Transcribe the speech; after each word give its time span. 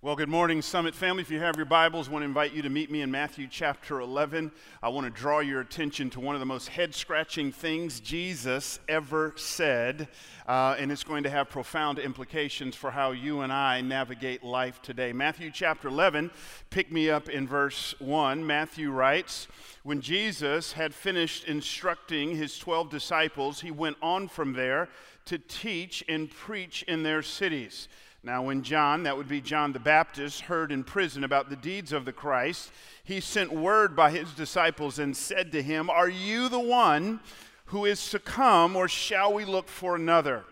Well, 0.00 0.14
good 0.14 0.28
morning, 0.28 0.62
Summit 0.62 0.94
family. 0.94 1.22
If 1.22 1.30
you 1.32 1.40
have 1.40 1.56
your 1.56 1.66
Bibles, 1.66 2.08
I 2.08 2.12
want 2.12 2.22
to 2.22 2.26
invite 2.26 2.52
you 2.52 2.62
to 2.62 2.70
meet 2.70 2.88
me 2.88 3.02
in 3.02 3.10
Matthew 3.10 3.48
chapter 3.50 3.98
11. 3.98 4.52
I 4.80 4.90
want 4.90 5.06
to 5.06 5.10
draw 5.10 5.40
your 5.40 5.60
attention 5.60 6.08
to 6.10 6.20
one 6.20 6.36
of 6.36 6.40
the 6.40 6.46
most 6.46 6.68
head 6.68 6.94
scratching 6.94 7.50
things 7.50 7.98
Jesus 7.98 8.78
ever 8.88 9.34
said, 9.34 10.06
uh, 10.46 10.76
and 10.78 10.92
it's 10.92 11.02
going 11.02 11.24
to 11.24 11.30
have 11.30 11.48
profound 11.48 11.98
implications 11.98 12.76
for 12.76 12.92
how 12.92 13.10
you 13.10 13.40
and 13.40 13.52
I 13.52 13.80
navigate 13.80 14.44
life 14.44 14.80
today. 14.82 15.12
Matthew 15.12 15.50
chapter 15.52 15.88
11, 15.88 16.30
pick 16.70 16.92
me 16.92 17.10
up 17.10 17.28
in 17.28 17.48
verse 17.48 17.96
1. 17.98 18.46
Matthew 18.46 18.92
writes, 18.92 19.48
When 19.82 20.00
Jesus 20.00 20.74
had 20.74 20.94
finished 20.94 21.48
instructing 21.48 22.36
his 22.36 22.56
12 22.56 22.88
disciples, 22.88 23.62
he 23.62 23.72
went 23.72 23.96
on 24.00 24.28
from 24.28 24.52
there 24.52 24.90
to 25.24 25.38
teach 25.38 26.04
and 26.08 26.30
preach 26.30 26.84
in 26.84 27.02
their 27.02 27.20
cities. 27.20 27.88
Now, 28.24 28.42
when 28.42 28.62
John, 28.62 29.04
that 29.04 29.16
would 29.16 29.28
be 29.28 29.40
John 29.40 29.72
the 29.72 29.78
Baptist, 29.78 30.42
heard 30.42 30.72
in 30.72 30.82
prison 30.82 31.22
about 31.22 31.50
the 31.50 31.56
deeds 31.56 31.92
of 31.92 32.04
the 32.04 32.12
Christ, 32.12 32.72
he 33.04 33.20
sent 33.20 33.52
word 33.52 33.94
by 33.94 34.10
his 34.10 34.32
disciples 34.32 34.98
and 34.98 35.16
said 35.16 35.52
to 35.52 35.62
him, 35.62 35.88
Are 35.88 36.08
you 36.08 36.48
the 36.48 36.58
one 36.58 37.20
who 37.66 37.84
is 37.84 38.10
to 38.10 38.18
come, 38.18 38.74
or 38.74 38.88
shall 38.88 39.32
we 39.32 39.44
look 39.44 39.68
for 39.68 39.94
another? 39.94 40.44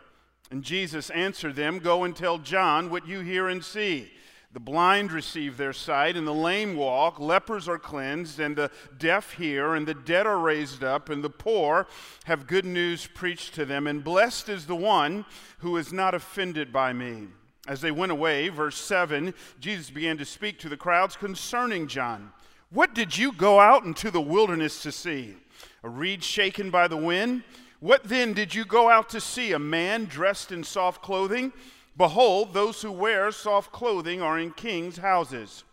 And 0.50 0.62
Jesus 0.62 1.10
answered 1.10 1.56
them, 1.56 1.80
Go 1.80 2.04
and 2.04 2.14
tell 2.14 2.38
John 2.38 2.88
what 2.88 3.08
you 3.08 3.20
hear 3.20 3.48
and 3.48 3.64
see. 3.64 4.12
The 4.52 4.60
blind 4.60 5.10
receive 5.10 5.56
their 5.56 5.72
sight, 5.72 6.16
and 6.16 6.26
the 6.26 6.32
lame 6.32 6.76
walk, 6.76 7.18
lepers 7.18 7.68
are 7.68 7.78
cleansed, 7.78 8.38
and 8.38 8.56
the 8.56 8.70
deaf 8.96 9.32
hear, 9.32 9.74
and 9.74 9.86
the 9.86 9.92
dead 9.92 10.24
are 10.24 10.38
raised 10.38 10.84
up, 10.84 11.10
and 11.10 11.22
the 11.22 11.28
poor 11.28 11.88
have 12.24 12.46
good 12.46 12.64
news 12.64 13.08
preached 13.08 13.54
to 13.56 13.66
them. 13.66 13.86
And 13.86 14.04
blessed 14.04 14.48
is 14.48 14.66
the 14.66 14.76
one 14.76 15.26
who 15.58 15.76
is 15.76 15.92
not 15.92 16.14
offended 16.14 16.72
by 16.72 16.92
me. 16.92 17.26
As 17.66 17.80
they 17.80 17.90
went 17.90 18.12
away, 18.12 18.48
verse 18.48 18.76
7, 18.76 19.34
Jesus 19.58 19.90
began 19.90 20.16
to 20.18 20.24
speak 20.24 20.58
to 20.60 20.68
the 20.68 20.76
crowds 20.76 21.16
concerning 21.16 21.88
John. 21.88 22.32
What 22.70 22.94
did 22.94 23.16
you 23.16 23.32
go 23.32 23.58
out 23.58 23.84
into 23.84 24.10
the 24.10 24.20
wilderness 24.20 24.82
to 24.82 24.92
see? 24.92 25.34
A 25.82 25.88
reed 25.88 26.22
shaken 26.22 26.70
by 26.70 26.88
the 26.88 26.96
wind? 26.96 27.42
What 27.80 28.04
then 28.04 28.32
did 28.32 28.54
you 28.54 28.64
go 28.64 28.88
out 28.88 29.08
to 29.10 29.20
see? 29.20 29.52
A 29.52 29.58
man 29.58 30.06
dressed 30.06 30.52
in 30.52 30.64
soft 30.64 31.02
clothing? 31.02 31.52
Behold, 31.96 32.52
those 32.52 32.82
who 32.82 32.92
wear 32.92 33.30
soft 33.32 33.72
clothing 33.72 34.22
are 34.22 34.38
in 34.38 34.52
kings' 34.52 34.98
houses. 34.98 35.64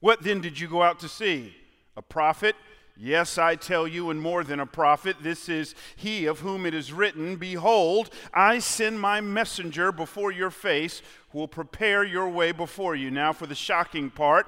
What 0.00 0.22
then 0.22 0.40
did 0.40 0.58
you 0.58 0.68
go 0.68 0.82
out 0.82 1.00
to 1.00 1.08
see? 1.08 1.54
A 1.96 2.02
prophet? 2.02 2.56
Yes, 2.96 3.38
I 3.38 3.56
tell 3.56 3.88
you, 3.88 4.10
and 4.10 4.20
more 4.20 4.44
than 4.44 4.60
a 4.60 4.66
prophet, 4.66 5.16
this 5.22 5.48
is 5.48 5.74
he 5.96 6.26
of 6.26 6.40
whom 6.40 6.66
it 6.66 6.74
is 6.74 6.92
written 6.92 7.36
Behold, 7.36 8.10
I 8.34 8.58
send 8.58 9.00
my 9.00 9.20
messenger 9.20 9.90
before 9.90 10.30
your 10.30 10.50
face, 10.50 11.00
who 11.30 11.38
will 11.38 11.48
prepare 11.48 12.04
your 12.04 12.28
way 12.28 12.52
before 12.52 12.94
you. 12.94 13.10
Now, 13.10 13.32
for 13.32 13.46
the 13.46 13.54
shocking 13.54 14.10
part, 14.10 14.46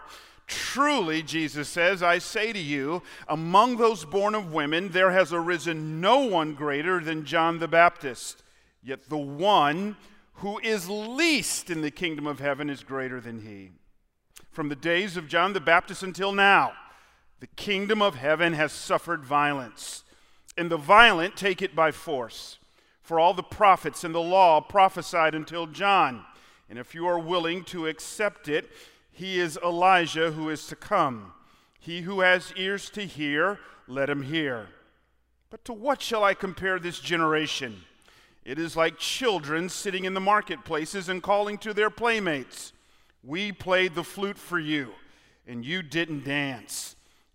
Truly, 0.49 1.23
Jesus 1.23 1.69
says, 1.69 2.03
I 2.03 2.19
say 2.19 2.53
to 2.53 2.59
you, 2.59 3.03
among 3.27 3.77
those 3.77 4.05
born 4.05 4.35
of 4.35 4.53
women, 4.53 4.91
there 4.91 5.11
has 5.13 5.33
arisen 5.33 6.01
no 6.01 6.19
one 6.19 6.55
greater 6.55 7.01
than 7.01 7.25
John 7.25 7.59
the 7.59 7.69
Baptist. 7.69 8.43
Yet 8.83 9.09
the 9.09 9.17
one 9.17 9.97
who 10.35 10.59
is 10.59 10.91
least 10.91 11.71
in 11.71 11.81
the 11.81 11.91
kingdom 11.91 12.27
of 12.27 12.41
heaven 12.41 12.69
is 12.69 12.83
greater 12.83 13.21
than 13.21 13.41
he. 13.41 13.71
From 14.51 14.69
the 14.69 14.77
days 14.77 15.17
of 15.17 15.29
John 15.29 15.53
the 15.53 15.61
Baptist 15.61 16.03
until 16.03 16.33
now, 16.33 16.73
the 17.43 17.49
kingdom 17.57 18.01
of 18.01 18.15
heaven 18.15 18.53
has 18.53 18.71
suffered 18.71 19.25
violence, 19.25 20.05
and 20.57 20.71
the 20.71 20.77
violent 20.77 21.37
take 21.37 21.61
it 21.61 21.75
by 21.75 21.91
force. 21.91 22.61
For 23.03 23.19
all 23.19 23.35
the 23.35 23.43
prophets 23.43 24.05
and 24.05 24.15
the 24.15 24.21
law 24.21 24.61
prophesied 24.61 25.35
until 25.35 25.67
John. 25.67 26.25
And 26.71 26.79
if 26.79 26.95
you 26.95 27.05
are 27.09 27.19
willing 27.19 27.65
to 27.65 27.89
accept 27.89 28.49
it, 28.49 28.71
he 29.11 29.41
is 29.41 29.59
Elijah 29.61 30.31
who 30.31 30.51
is 30.51 30.69
to 30.69 30.77
come. 30.77 31.33
He 31.81 32.03
who 32.03 32.21
has 32.21 32.55
ears 32.57 32.89
to 32.91 33.05
hear, 33.05 33.59
let 33.89 34.09
him 34.09 34.23
hear. 34.23 34.69
But 35.51 35.65
to 35.65 35.73
what 35.73 36.01
shall 36.01 36.23
I 36.23 36.35
compare 36.35 36.79
this 36.79 37.01
generation? 37.01 37.83
It 38.45 38.57
is 38.57 38.77
like 38.77 38.99
children 38.99 39.69
sitting 39.69 40.05
in 40.05 40.15
the 40.15 40.21
marketplaces 40.21 41.09
and 41.09 41.21
calling 41.21 41.59
to 41.59 41.75
their 41.75 41.91
playmates. 41.91 42.73
We 43.25 43.51
played 43.51 43.97
the 43.97 44.05
flute 44.05 44.39
for 44.39 44.61
you, 44.61 44.93
and 45.45 45.65
you 45.65 45.83
didn't 45.83 46.25
dance. 46.25 46.95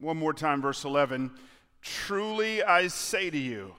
One 0.00 0.16
more 0.16 0.32
time, 0.32 0.62
verse 0.62 0.84
11. 0.84 1.30
Truly 1.82 2.62
I 2.62 2.88
say 2.88 3.30
to 3.30 3.38
you, 3.38 3.74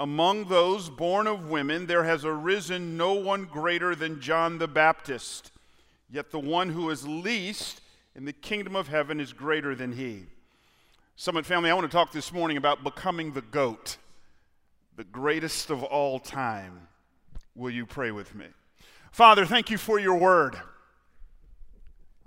among 0.00 0.48
those 0.48 0.90
born 0.90 1.28
of 1.28 1.48
women, 1.48 1.86
there 1.86 2.02
has 2.02 2.24
arisen 2.24 2.96
no 2.96 3.14
one 3.14 3.44
greater 3.44 3.94
than 3.94 4.20
John 4.20 4.58
the 4.58 4.66
Baptist. 4.66 5.52
Yet 6.10 6.32
the 6.32 6.40
one 6.40 6.70
who 6.70 6.90
is 6.90 7.06
least 7.06 7.80
in 8.16 8.24
the 8.24 8.32
kingdom 8.32 8.74
of 8.74 8.88
heaven 8.88 9.20
is 9.20 9.32
greater 9.32 9.74
than 9.76 9.92
he. 9.92 10.26
Summit 11.16 11.46
family, 11.46 11.70
I 11.70 11.74
want 11.74 11.88
to 11.88 11.96
talk 11.96 12.10
this 12.10 12.32
morning 12.32 12.56
about 12.56 12.82
becoming 12.82 13.32
the 13.32 13.42
goat, 13.42 13.98
the 14.96 15.04
greatest 15.04 15.70
of 15.70 15.84
all 15.84 16.18
time. 16.18 16.88
Will 17.54 17.70
you 17.70 17.86
pray 17.86 18.10
with 18.10 18.34
me? 18.34 18.46
Father, 19.12 19.46
thank 19.46 19.70
you 19.70 19.78
for 19.78 20.00
your 20.00 20.16
word. 20.16 20.56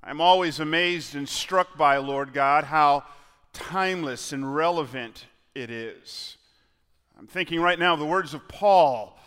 I'm 0.07 0.21
always 0.21 0.61
amazed 0.61 1.15
and 1.15 1.27
struck 1.27 1.77
by, 1.77 1.97
Lord 1.97 2.31
God, 2.31 2.63
how 2.63 3.03
timeless 3.51 4.31
and 4.31 4.55
relevant 4.55 5.25
it 5.53 5.69
is. 5.69 6.37
I'm 7.19 7.27
thinking 7.27 7.59
right 7.59 7.77
now 7.77 7.93
of 7.93 7.99
the 7.99 8.05
words 8.05 8.33
of 8.33 8.47
Paul 8.47 9.19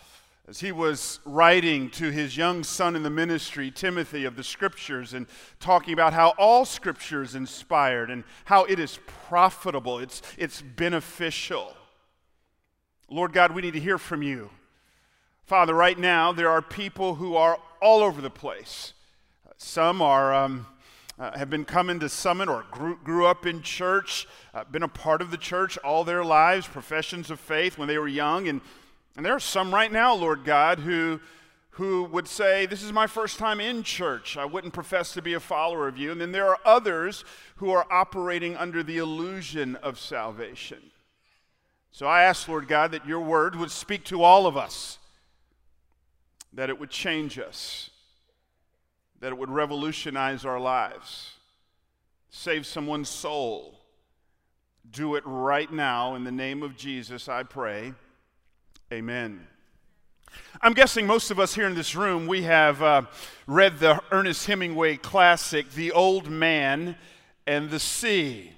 as 0.49 0.61
he 0.61 0.73
was 0.73 1.21
writing 1.27 1.91
to 1.91 2.11
his 2.11 2.35
young 2.35 2.65
son 2.65 2.97
in 2.97 3.03
the 3.03 3.11
ministry, 3.11 3.71
Timothy, 3.71 4.25
of 4.25 4.37
the 4.37 4.43
scriptures 4.43 5.13
and 5.13 5.27
talking 5.61 5.93
about 5.93 6.15
how 6.15 6.31
all 6.39 6.65
scripture 6.65 7.21
is 7.21 7.35
inspired 7.35 8.11
and 8.11 8.25
how 8.47 8.65
it 8.65 8.79
is 8.79 8.99
profitable, 9.29 9.99
it's, 9.99 10.23
it's 10.39 10.63
beneficial. 10.63 11.75
Lord 13.11 13.35
God, 13.35 13.53
we 13.55 13.61
need 13.61 13.75
to 13.75 13.81
hear 13.81 13.99
from 13.99 14.23
you. 14.23 14.49
Father, 15.45 15.75
right 15.75 15.99
now, 15.99 16.33
there 16.33 16.49
are 16.49 16.63
people 16.63 17.17
who 17.17 17.37
are 17.37 17.59
all 17.83 18.03
over 18.03 18.23
the 18.23 18.31
place. 18.31 18.95
Some 19.63 20.01
are. 20.01 20.33
Um, 20.33 20.67
uh, 21.19 21.37
have 21.37 21.51
been 21.51 21.67
coming 21.67 22.01
to 22.01 22.09
Summit 22.09 22.49
or 22.49 22.65
grew, 22.71 22.97
grew 23.05 23.27
up 23.27 23.45
in 23.45 23.61
church, 23.61 24.27
uh, 24.55 24.65
been 24.65 24.83
a 24.83 24.89
part 24.89 25.21
of 25.21 25.31
the 25.31 25.37
church 25.37 25.77
all 25.85 26.03
their 26.03 26.25
lives, 26.25 26.67
professions 26.67 27.31
of 27.31 27.39
faith 27.39 27.77
when 27.77 27.87
they 27.87 27.99
were 27.99 28.09
young. 28.09 28.49
And, 28.49 28.63
and 29.19 29.27
there 29.27 29.35
are 29.35 29.39
some 29.39 29.73
right 29.73 29.93
now, 29.93 30.15
Lord 30.15 30.45
God, 30.45 30.79
who, 30.79 31.21
who 31.73 32.05
would 32.05 32.27
say, 32.27 32.65
This 32.65 32.83
is 32.83 32.91
my 32.91 33.07
first 33.07 33.39
time 33.39 33.61
in 33.61 33.83
church. 33.83 34.39
I 34.39 34.47
wouldn't 34.47 34.73
profess 34.73 35.13
to 35.13 35.21
be 35.21 35.35
a 35.35 35.41
follower 35.41 35.87
of 35.89 35.99
you. 35.99 36.11
And 36.11 36.19
then 36.19 36.33
there 36.33 36.49
are 36.49 36.59
others 36.65 37.23
who 37.57 37.71
are 37.71 37.87
operating 37.91 38.57
under 38.57 38.83
the 38.83 38.97
illusion 38.97 39.77
of 39.77 39.99
salvation. 39.99 40.91
So 41.93 42.07
I 42.07 42.23
ask, 42.23 42.49
Lord 42.49 42.67
God, 42.67 42.93
that 42.93 43.07
your 43.07 43.21
word 43.21 43.57
would 43.57 43.71
speak 43.71 44.05
to 44.05 44.23
all 44.23 44.47
of 44.47 44.57
us, 44.57 44.97
that 46.55 46.71
it 46.71 46.81
would 46.81 46.91
change 46.91 47.39
us 47.39 47.90
that 49.21 49.29
it 49.29 49.39
would 49.39 49.51
revolutionize 49.51 50.45
our 50.45 50.59
lives, 50.59 51.35
save 52.31 52.67
someone's 52.67 53.09
soul. 53.09 53.79
Do 54.91 55.15
it 55.15 55.23
right 55.27 55.71
now 55.71 56.15
in 56.15 56.25
the 56.25 56.33
name 56.33 56.63
of 56.63 56.77
Jesus, 56.77 57.29
I 57.29 57.43
pray. 57.43 57.93
Amen. 58.93 59.47
I'm 60.63 60.73
guessing 60.73 61.07
most 61.07 61.31
of 61.31 61.39
us 61.39 61.55
here 61.55 61.67
in 61.67 61.75
this 61.75 61.95
room, 61.95 62.27
we 62.27 62.43
have 62.43 62.83
uh, 62.83 63.03
read 63.47 63.79
the 63.79 64.01
Ernest 64.11 64.47
Hemingway 64.47 64.97
classic, 64.97 65.71
The 65.73 65.93
Old 65.93 66.29
Man 66.29 66.97
and 67.47 67.71
the 67.71 67.81
Sea. 67.81 68.53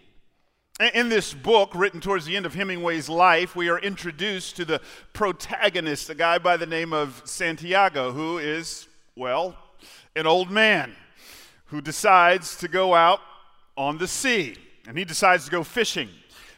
In 0.94 1.08
this 1.08 1.32
book, 1.34 1.72
written 1.74 2.00
towards 2.00 2.24
the 2.24 2.36
end 2.36 2.46
of 2.46 2.54
Hemingway's 2.54 3.08
life, 3.08 3.54
we 3.54 3.68
are 3.68 3.78
introduced 3.78 4.56
to 4.56 4.64
the 4.64 4.80
protagonist, 5.12 6.10
a 6.10 6.14
guy 6.14 6.38
by 6.38 6.56
the 6.56 6.66
name 6.66 6.92
of 6.92 7.22
Santiago, 7.24 8.12
who 8.12 8.38
is, 8.38 8.88
well, 9.14 9.56
an 10.14 10.26
old 10.26 10.50
man 10.50 10.94
who 11.66 11.80
decides 11.80 12.56
to 12.56 12.68
go 12.68 12.94
out 12.94 13.20
on 13.76 13.98
the 13.98 14.08
sea, 14.08 14.56
and 14.86 14.98
he 14.98 15.04
decides 15.04 15.46
to 15.46 15.50
go 15.50 15.62
fishing. 15.62 16.08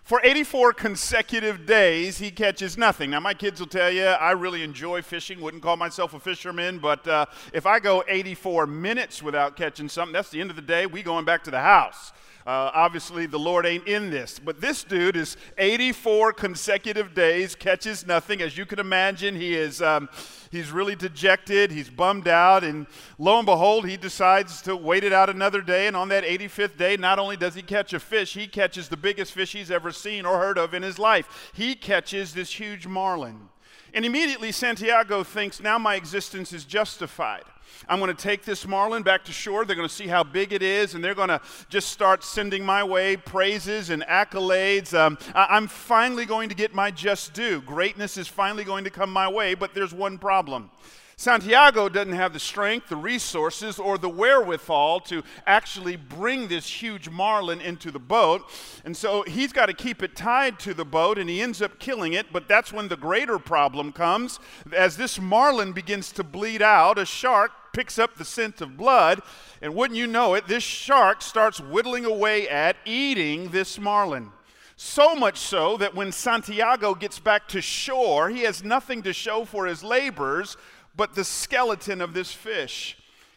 For 0.02 0.20
84 0.22 0.74
consecutive 0.74 1.64
days, 1.64 2.18
he 2.18 2.30
catches 2.30 2.76
nothing. 2.76 3.10
Now, 3.10 3.20
my 3.20 3.32
kids 3.32 3.58
will 3.58 3.68
tell 3.68 3.90
you 3.90 4.04
I 4.04 4.32
really 4.32 4.62
enjoy 4.62 5.00
fishing, 5.00 5.40
wouldn't 5.40 5.62
call 5.62 5.78
myself 5.78 6.12
a 6.12 6.20
fisherman, 6.20 6.78
but 6.78 7.08
uh, 7.08 7.24
if 7.54 7.64
I 7.64 7.78
go 7.78 8.04
84 8.06 8.66
minutes 8.66 9.22
without 9.22 9.56
catching 9.56 9.88
something, 9.88 10.12
that's 10.12 10.28
the 10.28 10.42
end 10.42 10.50
of 10.50 10.56
the 10.56 10.62
day. 10.62 10.84
We 10.84 11.02
going 11.02 11.24
back 11.24 11.42
to 11.44 11.50
the 11.50 11.60
house. 11.60 12.12
Uh, 12.46 12.70
obviously, 12.74 13.24
the 13.24 13.38
Lord 13.38 13.64
ain't 13.64 13.88
in 13.88 14.10
this. 14.10 14.38
But 14.38 14.60
this 14.60 14.84
dude 14.84 15.16
is 15.16 15.38
84 15.56 16.34
consecutive 16.34 17.14
days, 17.14 17.54
catches 17.54 18.06
nothing. 18.06 18.42
As 18.42 18.58
you 18.58 18.66
can 18.66 18.78
imagine, 18.78 19.34
he 19.34 19.54
is 19.54 19.80
um, 19.80 20.10
he's 20.54 20.70
really 20.70 20.96
dejected. 20.96 21.70
He's 21.70 21.90
bummed 21.90 22.28
out. 22.28 22.64
And 22.64 22.86
lo 23.18 23.38
and 23.38 23.46
behold, 23.46 23.86
he 23.86 23.96
decides 23.96 24.62
to 24.62 24.76
wait 24.76 25.04
it 25.04 25.12
out 25.12 25.28
another 25.28 25.60
day. 25.60 25.86
And 25.86 25.96
on 25.96 26.08
that 26.08 26.24
85th 26.24 26.76
day, 26.76 26.96
not 26.96 27.18
only 27.18 27.36
does 27.36 27.54
he 27.54 27.62
catch 27.62 27.92
a 27.92 28.00
fish, 28.00 28.34
he 28.34 28.46
catches 28.46 28.88
the 28.88 28.96
biggest 28.96 29.32
fish 29.32 29.52
he's 29.52 29.70
ever 29.70 29.90
seen 29.90 30.24
or 30.24 30.38
heard 30.38 30.56
of 30.58 30.72
in 30.72 30.82
his 30.82 30.98
life. 30.98 31.50
He 31.52 31.74
catches 31.74 32.32
this 32.32 32.52
huge 32.52 32.86
marlin. 32.86 33.48
And 33.92 34.04
immediately, 34.04 34.52
Santiago 34.52 35.22
thinks, 35.22 35.60
now 35.60 35.78
my 35.78 35.94
existence 35.94 36.52
is 36.52 36.64
justified. 36.64 37.44
I'm 37.88 37.98
going 37.98 38.14
to 38.14 38.22
take 38.22 38.44
this 38.44 38.66
marlin 38.66 39.02
back 39.02 39.24
to 39.24 39.32
shore. 39.32 39.64
They're 39.64 39.76
going 39.76 39.88
to 39.88 39.94
see 39.94 40.06
how 40.06 40.24
big 40.24 40.52
it 40.52 40.62
is, 40.62 40.94
and 40.94 41.02
they're 41.02 41.14
going 41.14 41.28
to 41.28 41.40
just 41.68 41.90
start 41.90 42.24
sending 42.24 42.64
my 42.64 42.82
way 42.84 43.16
praises 43.16 43.90
and 43.90 44.02
accolades. 44.02 44.92
Um, 44.92 45.18
I- 45.34 45.56
am 45.56 45.68
finally 45.68 46.26
going 46.26 46.48
to 46.48 46.54
get 46.54 46.74
my 46.74 46.90
just 46.90 47.32
due. 47.32 47.60
Greatness 47.62 48.16
is 48.16 48.28
finally 48.28 48.64
going 48.64 48.84
to 48.84 48.90
come 48.90 49.10
my 49.10 49.28
way, 49.28 49.54
but 49.54 49.74
there's 49.74 49.94
one 49.94 50.18
problem. 50.18 50.70
Santiago 51.16 51.88
doesn't 51.88 52.14
have 52.14 52.32
the 52.32 52.40
strength, 52.40 52.88
the 52.88 52.96
resources, 52.96 53.78
or 53.78 53.98
the 53.98 54.08
wherewithal 54.08 55.00
to 55.00 55.22
actually 55.46 55.96
bring 55.96 56.48
this 56.48 56.66
huge 56.66 57.08
marlin 57.08 57.60
into 57.60 57.90
the 57.90 57.98
boat. 57.98 58.42
And 58.84 58.96
so 58.96 59.22
he's 59.22 59.52
got 59.52 59.66
to 59.66 59.74
keep 59.74 60.02
it 60.02 60.16
tied 60.16 60.58
to 60.60 60.74
the 60.74 60.84
boat, 60.84 61.18
and 61.18 61.30
he 61.30 61.40
ends 61.40 61.62
up 61.62 61.78
killing 61.78 62.14
it. 62.14 62.32
But 62.32 62.48
that's 62.48 62.72
when 62.72 62.88
the 62.88 62.96
greater 62.96 63.38
problem 63.38 63.92
comes. 63.92 64.40
As 64.72 64.96
this 64.96 65.20
marlin 65.20 65.72
begins 65.72 66.10
to 66.12 66.24
bleed 66.24 66.62
out, 66.62 66.98
a 66.98 67.04
shark 67.04 67.52
picks 67.72 67.98
up 67.98 68.16
the 68.16 68.24
scent 68.24 68.60
of 68.60 68.76
blood, 68.76 69.20
and 69.60 69.74
wouldn't 69.74 69.98
you 69.98 70.06
know 70.06 70.34
it, 70.34 70.46
this 70.46 70.62
shark 70.62 71.22
starts 71.22 71.60
whittling 71.60 72.04
away 72.04 72.48
at 72.48 72.76
eating 72.84 73.50
this 73.50 73.78
marlin. 73.78 74.30
So 74.76 75.14
much 75.14 75.38
so 75.38 75.76
that 75.76 75.94
when 75.94 76.10
Santiago 76.10 76.94
gets 76.94 77.20
back 77.20 77.46
to 77.48 77.60
shore, 77.60 78.28
he 78.28 78.40
has 78.40 78.64
nothing 78.64 79.02
to 79.02 79.12
show 79.12 79.44
for 79.44 79.66
his 79.66 79.84
labors 79.84 80.56
but 80.96 81.14
the 81.14 81.24
skeleton 81.24 82.00
of 82.00 82.14
this 82.14 82.32
fish. 82.32 82.96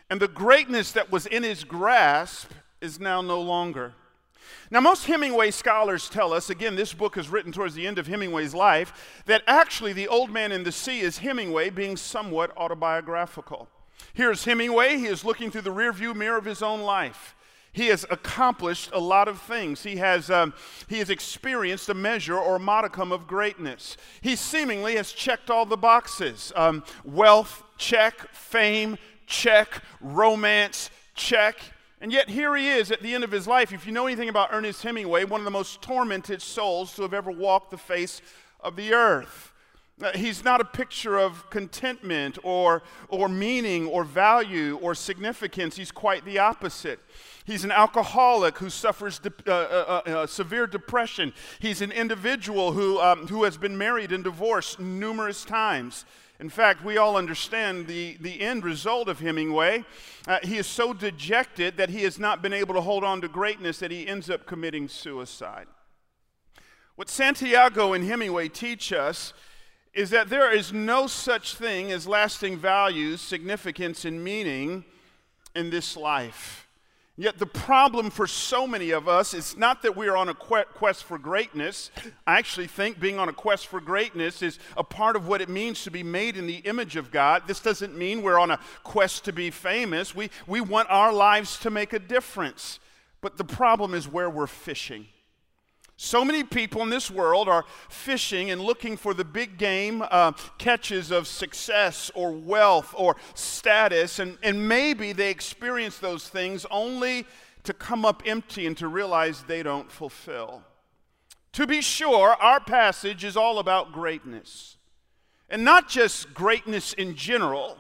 And 0.10 0.20
the 0.20 0.28
greatness 0.28 0.92
that 0.94 1.12
was 1.12 1.26
in 1.26 1.44
his 1.44 1.64
grasp 1.64 2.52
is 2.82 3.00
now 3.00 3.22
no 3.22 3.42
longer. 3.42 3.94
Now, 4.70 4.82
most 4.82 5.06
Hemingway 5.06 5.52
scholars 5.52 6.10
tell 6.10 6.34
us, 6.34 6.50
again, 6.50 6.76
this 6.76 6.94
book 6.94 7.18
is 7.18 7.30
written 7.30 7.52
towards 7.52 7.74
the 7.74 7.88
end 7.88 7.98
of 7.98 8.08
Hemingway's 8.08 8.54
life, 8.54 9.22
that 9.26 9.44
actually 9.48 9.94
The 9.94 10.08
Old 10.08 10.30
Man 10.30 10.52
in 10.52 10.64
the 10.64 10.72
Sea 10.72 11.00
is 11.00 11.20
Hemingway 11.20 11.70
being 11.70 11.96
somewhat 11.96 12.56
autobiographical. 12.58 13.70
Here's 14.14 14.46
Hemingway. 14.46 14.98
He 14.98 15.06
is 15.06 15.24
looking 15.24 15.52
through 15.52 15.62
the 15.62 15.74
rearview 15.74 16.16
mirror 16.16 16.38
of 16.38 16.46
his 16.46 16.62
own 16.62 16.82
life. 16.82 17.36
He 17.78 17.90
has 17.90 18.08
accomplished 18.10 18.90
a 18.92 19.00
lot 19.00 19.28
of 19.28 19.40
things. 19.40 19.84
He 19.84 19.98
has, 19.98 20.32
um, 20.32 20.56
he 20.88 20.98
has 20.98 21.12
experienced 21.12 21.88
a 21.90 21.94
measure 21.94 22.36
or 22.36 22.58
modicum 22.58 23.12
of 23.12 23.28
greatness. 23.28 23.98
He 24.20 24.36
seemingly 24.36 24.96
has 24.96 25.12
checked 25.12 25.52
all 25.52 25.64
the 25.64 25.78
boxes 25.78 26.52
um, 26.56 26.84
wealth, 27.06 27.62
check, 27.78 28.34
fame, 28.34 28.98
check, 29.28 29.84
romance, 30.02 30.90
check. 31.14 31.60
And 32.02 32.12
yet, 32.12 32.30
here 32.30 32.56
he 32.56 32.68
is 32.68 32.90
at 32.90 33.04
the 33.04 33.14
end 33.14 33.24
of 33.24 33.30
his 33.30 33.46
life. 33.46 33.72
If 33.72 33.86
you 33.86 33.92
know 33.92 34.08
anything 34.08 34.30
about 34.30 34.50
Ernest 34.52 34.82
Hemingway, 34.82 35.26
one 35.26 35.40
of 35.40 35.46
the 35.46 35.52
most 35.52 35.80
tormented 35.80 36.42
souls 36.42 36.96
to 36.96 37.04
have 37.04 37.14
ever 37.14 37.30
walked 37.30 37.70
the 37.70 37.78
face 37.78 38.24
of 38.60 38.76
the 38.76 38.96
earth. 38.96 39.54
Uh, 40.02 40.12
he's 40.16 40.44
not 40.44 40.62
a 40.62 40.66
picture 40.66 41.18
of 41.20 41.48
contentment 41.52 42.40
or, 42.42 42.82
or 43.10 43.30
meaning 43.30 43.86
or 43.88 44.04
value 44.04 44.80
or 44.82 44.96
significance. 44.96 45.76
He's 45.76 45.92
quite 45.92 46.26
the 46.26 46.40
opposite. 46.40 47.00
He's 47.48 47.64
an 47.64 47.72
alcoholic 47.72 48.58
who 48.58 48.70
suffers 48.70 49.20
de- 49.20 49.32
uh, 49.48 49.52
uh, 49.52 50.02
uh, 50.06 50.10
uh, 50.10 50.28
severe 50.28 50.68
depression. 50.68 51.34
He's 51.60 51.82
an 51.82 51.94
individual 51.94 52.74
who, 52.74 53.00
um, 53.00 53.26
who 53.28 53.46
has 53.46 53.56
been 53.56 53.78
married 53.78 54.12
and 54.12 54.22
divorced 54.22 54.82
numerous 54.82 55.46
times. 55.46 56.04
In 56.42 56.50
fact, 56.50 56.84
we 56.84 56.98
all 56.98 57.16
understand 57.16 57.88
the, 57.88 58.18
the 58.20 58.42
end 58.42 58.66
result 58.66 59.08
of 59.08 59.22
Hemingway. 59.22 59.86
Uh, 60.28 60.40
he 60.44 60.58
is 60.58 60.68
so 60.68 60.92
dejected 60.92 61.78
that 61.78 61.90
he 61.90 62.04
has 62.04 62.20
not 62.20 62.42
been 62.42 62.52
able 62.52 62.76
to 62.76 62.82
hold 62.82 63.06
on 63.06 63.22
to 63.22 63.30
greatness 63.30 63.80
that 63.80 63.92
he 63.92 64.06
ends 64.06 64.30
up 64.30 64.46
committing 64.46 64.90
suicide. 64.90 65.68
What 66.98 67.10
Santiago 67.10 67.94
and 67.94 68.04
Hemingway 68.04 68.50
teach 68.50 68.92
us 68.92 69.32
is 69.94 70.10
that 70.10 70.28
there 70.28 70.54
is 70.54 70.74
no 70.74 71.08
such 71.08 71.56
thing 71.56 71.94
as 71.94 72.10
lasting 72.10 72.58
values, 72.58 73.22
significance, 73.22 74.04
and 74.04 74.22
meaning 74.22 74.84
in 75.56 75.70
this 75.70 75.96
life. 75.96 76.67
Yet 77.20 77.40
the 77.40 77.48
problem 77.48 78.12
for 78.12 78.28
so 78.28 78.68
many 78.68 78.92
of 78.92 79.08
us 79.08 79.34
is 79.34 79.58
not 79.58 79.82
that 79.82 79.98
we 79.98 80.08
are 80.08 80.16
on 80.16 80.30
a 80.30 80.36
quest 80.36 81.04
for 81.04 81.18
greatness. 81.18 81.90
I 82.28 82.38
actually 82.38 82.68
think 82.68 83.00
being 83.00 83.18
on 83.18 83.28
a 83.28 83.34
quest 83.34 83.66
for 83.66 83.82
greatness 83.82 84.44
is 84.44 84.60
a 84.78 84.84
part 84.84 85.16
of 85.16 85.28
what 85.28 85.42
it 85.42 85.50
means 85.50 85.84
to 85.84 85.92
be 85.92 86.04
made 86.04 86.38
in 86.38 86.46
the 86.46 86.58
image 86.58 86.96
of 86.96 87.10
God. 87.10 87.44
This 87.48 87.60
doesn't 87.60 87.98
mean 87.98 88.22
we're 88.22 88.40
on 88.40 88.52
a 88.52 88.60
quest 88.84 89.26
to 89.26 89.34
be 89.34 89.50
famous. 89.50 90.14
We, 90.14 90.30
we 90.46 90.62
want 90.62 90.92
our 90.92 91.12
lives 91.12 91.58
to 91.62 91.72
make 91.72 91.92
a 91.92 92.00
difference. 92.00 92.80
But 93.20 93.38
the 93.38 93.44
problem 93.44 93.96
is 93.96 94.08
where 94.08 94.30
we're 94.30 94.46
fishing. 94.46 95.08
So 96.00 96.24
many 96.24 96.44
people 96.44 96.84
in 96.84 96.92
this 96.92 97.10
world 97.10 97.50
are 97.50 97.66
fishing 97.90 98.52
and 98.52 98.62
looking 98.62 98.98
for 98.98 99.16
the 99.16 99.26
big 99.26 99.58
game 99.58 100.04
uh, 100.12 100.34
catches 100.60 101.10
of 101.10 101.28
success 101.28 102.12
or 102.14 102.32
wealth 102.32 102.94
or 102.96 103.16
status, 103.34 104.20
and, 104.20 104.38
and 104.44 104.70
maybe 104.70 105.12
they 105.12 105.32
experience 105.32 105.98
those 105.98 106.30
things 106.30 106.68
only 106.70 107.26
to 107.64 107.74
come 107.74 108.06
up 108.06 108.22
empty 108.28 108.68
and 108.68 108.78
to 108.78 108.88
realize 108.88 109.44
they 109.44 109.64
don't 109.64 109.92
fulfill. 109.92 110.62
To 111.54 111.66
be 111.66 111.82
sure, 111.82 112.36
our 112.40 112.60
passage 112.60 113.24
is 113.24 113.36
all 113.36 113.58
about 113.58 113.92
greatness, 113.92 114.78
and 115.50 115.66
not 115.66 115.90
just 115.90 116.32
greatness 116.32 116.94
in 116.94 117.16
general, 117.16 117.76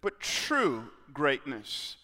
but 0.00 0.18
true 0.18 0.90
greatness. 1.14 1.94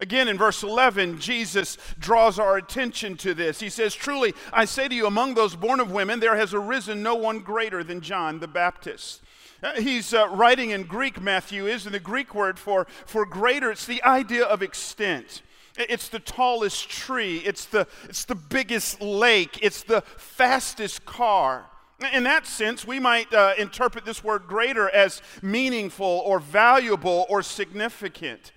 Again, 0.00 0.26
in 0.26 0.36
verse 0.36 0.62
11, 0.62 1.20
Jesus 1.20 1.78
draws 1.98 2.38
our 2.38 2.56
attention 2.56 3.16
to 3.18 3.32
this. 3.32 3.60
He 3.60 3.70
says, 3.70 3.94
Truly, 3.94 4.34
I 4.52 4.64
say 4.64 4.88
to 4.88 4.94
you, 4.94 5.06
among 5.06 5.34
those 5.34 5.54
born 5.54 5.78
of 5.78 5.92
women, 5.92 6.20
there 6.20 6.36
has 6.36 6.52
arisen 6.52 7.02
no 7.02 7.14
one 7.14 7.38
greater 7.38 7.84
than 7.84 8.00
John 8.00 8.40
the 8.40 8.48
Baptist. 8.48 9.22
Uh, 9.62 9.80
he's 9.80 10.12
uh, 10.12 10.28
writing 10.28 10.70
in 10.70 10.82
Greek, 10.82 11.20
Matthew 11.22 11.66
is, 11.66 11.86
and 11.86 11.94
the 11.94 12.00
Greek 12.00 12.34
word 12.34 12.58
for, 12.58 12.86
for 13.06 13.24
greater, 13.24 13.70
it's 13.70 13.86
the 13.86 14.02
idea 14.02 14.44
of 14.44 14.62
extent. 14.62 15.42
It's 15.76 16.08
the 16.08 16.20
tallest 16.20 16.88
tree, 16.88 17.38
it's 17.38 17.64
the, 17.64 17.86
it's 18.08 18.24
the 18.26 18.34
biggest 18.34 19.00
lake, 19.00 19.58
it's 19.62 19.82
the 19.82 20.02
fastest 20.02 21.04
car. 21.04 21.66
In 22.12 22.24
that 22.24 22.46
sense, 22.46 22.86
we 22.86 23.00
might 23.00 23.32
uh, 23.32 23.54
interpret 23.56 24.04
this 24.04 24.22
word 24.22 24.46
greater 24.46 24.90
as 24.90 25.22
meaningful 25.40 26.22
or 26.26 26.38
valuable 26.38 27.26
or 27.28 27.42
significant. 27.42 28.52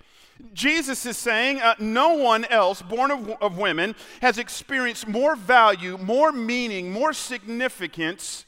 Jesus 0.52 1.04
is 1.06 1.16
saying 1.16 1.60
uh, 1.60 1.74
no 1.78 2.14
one 2.14 2.44
else 2.44 2.82
born 2.82 3.10
of, 3.10 3.30
of 3.40 3.58
women 3.58 3.94
has 4.22 4.38
experienced 4.38 5.08
more 5.08 5.36
value, 5.36 5.98
more 5.98 6.32
meaning, 6.32 6.90
more 6.92 7.12
significance 7.12 8.44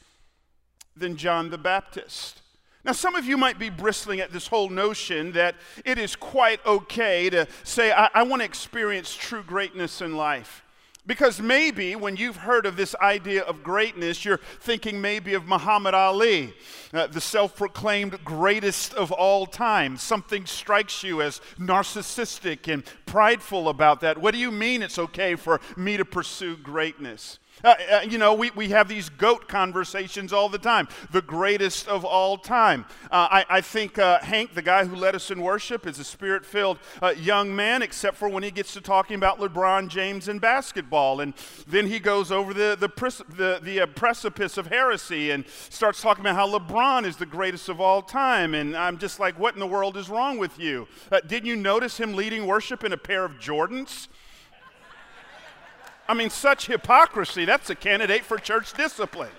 than 0.95 1.17
John 1.17 1.49
the 1.49 1.57
Baptist. 1.57 2.41
Now, 2.83 2.93
some 2.93 3.15
of 3.15 3.25
you 3.25 3.37
might 3.37 3.59
be 3.59 3.69
bristling 3.69 4.21
at 4.21 4.31
this 4.31 4.47
whole 4.47 4.69
notion 4.69 5.33
that 5.33 5.55
it 5.85 5.99
is 5.99 6.15
quite 6.15 6.65
okay 6.65 7.29
to 7.29 7.47
say, 7.63 7.91
I, 7.91 8.09
I 8.13 8.23
want 8.23 8.41
to 8.41 8.45
experience 8.45 9.15
true 9.15 9.43
greatness 9.43 10.01
in 10.01 10.15
life. 10.15 10.63
Because 11.07 11.41
maybe 11.41 11.95
when 11.95 12.15
you've 12.15 12.37
heard 12.37 12.67
of 12.67 12.75
this 12.75 12.93
idea 13.01 13.41
of 13.43 13.63
greatness, 13.63 14.23
you're 14.23 14.39
thinking 14.59 15.01
maybe 15.01 15.33
of 15.33 15.47
Muhammad 15.47 15.95
Ali, 15.95 16.53
uh, 16.93 17.07
the 17.07 17.19
self 17.19 17.55
proclaimed 17.55 18.23
greatest 18.23 18.93
of 18.93 19.11
all 19.11 19.47
time. 19.47 19.97
Something 19.97 20.45
strikes 20.45 21.03
you 21.03 21.23
as 21.23 21.41
narcissistic 21.57 22.71
and 22.71 22.83
prideful 23.07 23.67
about 23.67 24.01
that. 24.01 24.19
What 24.19 24.33
do 24.33 24.39
you 24.39 24.51
mean 24.51 24.83
it's 24.83 24.99
okay 24.99 25.35
for 25.35 25.59
me 25.75 25.97
to 25.97 26.05
pursue 26.05 26.55
greatness? 26.55 27.39
Uh, 27.63 27.75
uh, 27.91 28.01
you 28.07 28.17
know, 28.17 28.33
we, 28.33 28.51
we 28.51 28.69
have 28.69 28.87
these 28.87 29.09
goat 29.09 29.47
conversations 29.47 30.33
all 30.33 30.49
the 30.49 30.57
time. 30.57 30.87
The 31.11 31.21
greatest 31.21 31.87
of 31.87 32.03
all 32.05 32.37
time. 32.37 32.85
Uh, 33.11 33.27
I, 33.31 33.45
I 33.49 33.61
think 33.61 33.99
uh, 33.99 34.19
Hank, 34.19 34.53
the 34.53 34.61
guy 34.61 34.85
who 34.85 34.95
led 34.95 35.15
us 35.15 35.31
in 35.31 35.41
worship, 35.41 35.85
is 35.85 35.99
a 35.99 36.03
spirit 36.03 36.45
filled 36.45 36.79
uh, 37.01 37.09
young 37.09 37.55
man, 37.55 37.81
except 37.81 38.17
for 38.17 38.29
when 38.29 38.43
he 38.43 38.51
gets 38.51 38.73
to 38.73 38.81
talking 38.81 39.15
about 39.15 39.39
LeBron 39.39 39.87
James 39.89 40.27
and 40.27 40.41
basketball. 40.41 41.21
And 41.21 41.33
then 41.67 41.87
he 41.87 41.99
goes 41.99 42.31
over 42.31 42.53
the, 42.53 42.77
the, 42.79 42.89
the, 43.35 43.59
the 43.61 43.81
uh, 43.81 43.85
precipice 43.87 44.57
of 44.57 44.67
heresy 44.67 45.31
and 45.31 45.45
starts 45.69 46.01
talking 46.01 46.21
about 46.21 46.35
how 46.35 46.47
LeBron 46.47 47.05
is 47.05 47.17
the 47.17 47.25
greatest 47.25 47.69
of 47.69 47.79
all 47.79 48.01
time. 48.01 48.53
And 48.53 48.75
I'm 48.75 48.97
just 48.97 49.19
like, 49.19 49.37
what 49.37 49.53
in 49.53 49.59
the 49.59 49.67
world 49.67 49.97
is 49.97 50.09
wrong 50.09 50.37
with 50.37 50.59
you? 50.59 50.87
didn't 51.27 51.45
you 51.45 51.55
notice 51.55 51.99
him 51.99 52.13
leading 52.13 52.45
worship 52.45 52.83
in 52.83 52.93
a 52.93 52.97
pair 52.97 53.25
of 53.25 53.33
Jordans? 53.33 54.07
I 56.11 56.13
mean, 56.13 56.29
such 56.29 56.67
hypocrisy. 56.67 57.45
That's 57.45 57.69
a 57.69 57.75
candidate 57.75 58.25
for 58.25 58.37
church 58.37 58.73
discipline. 58.73 59.31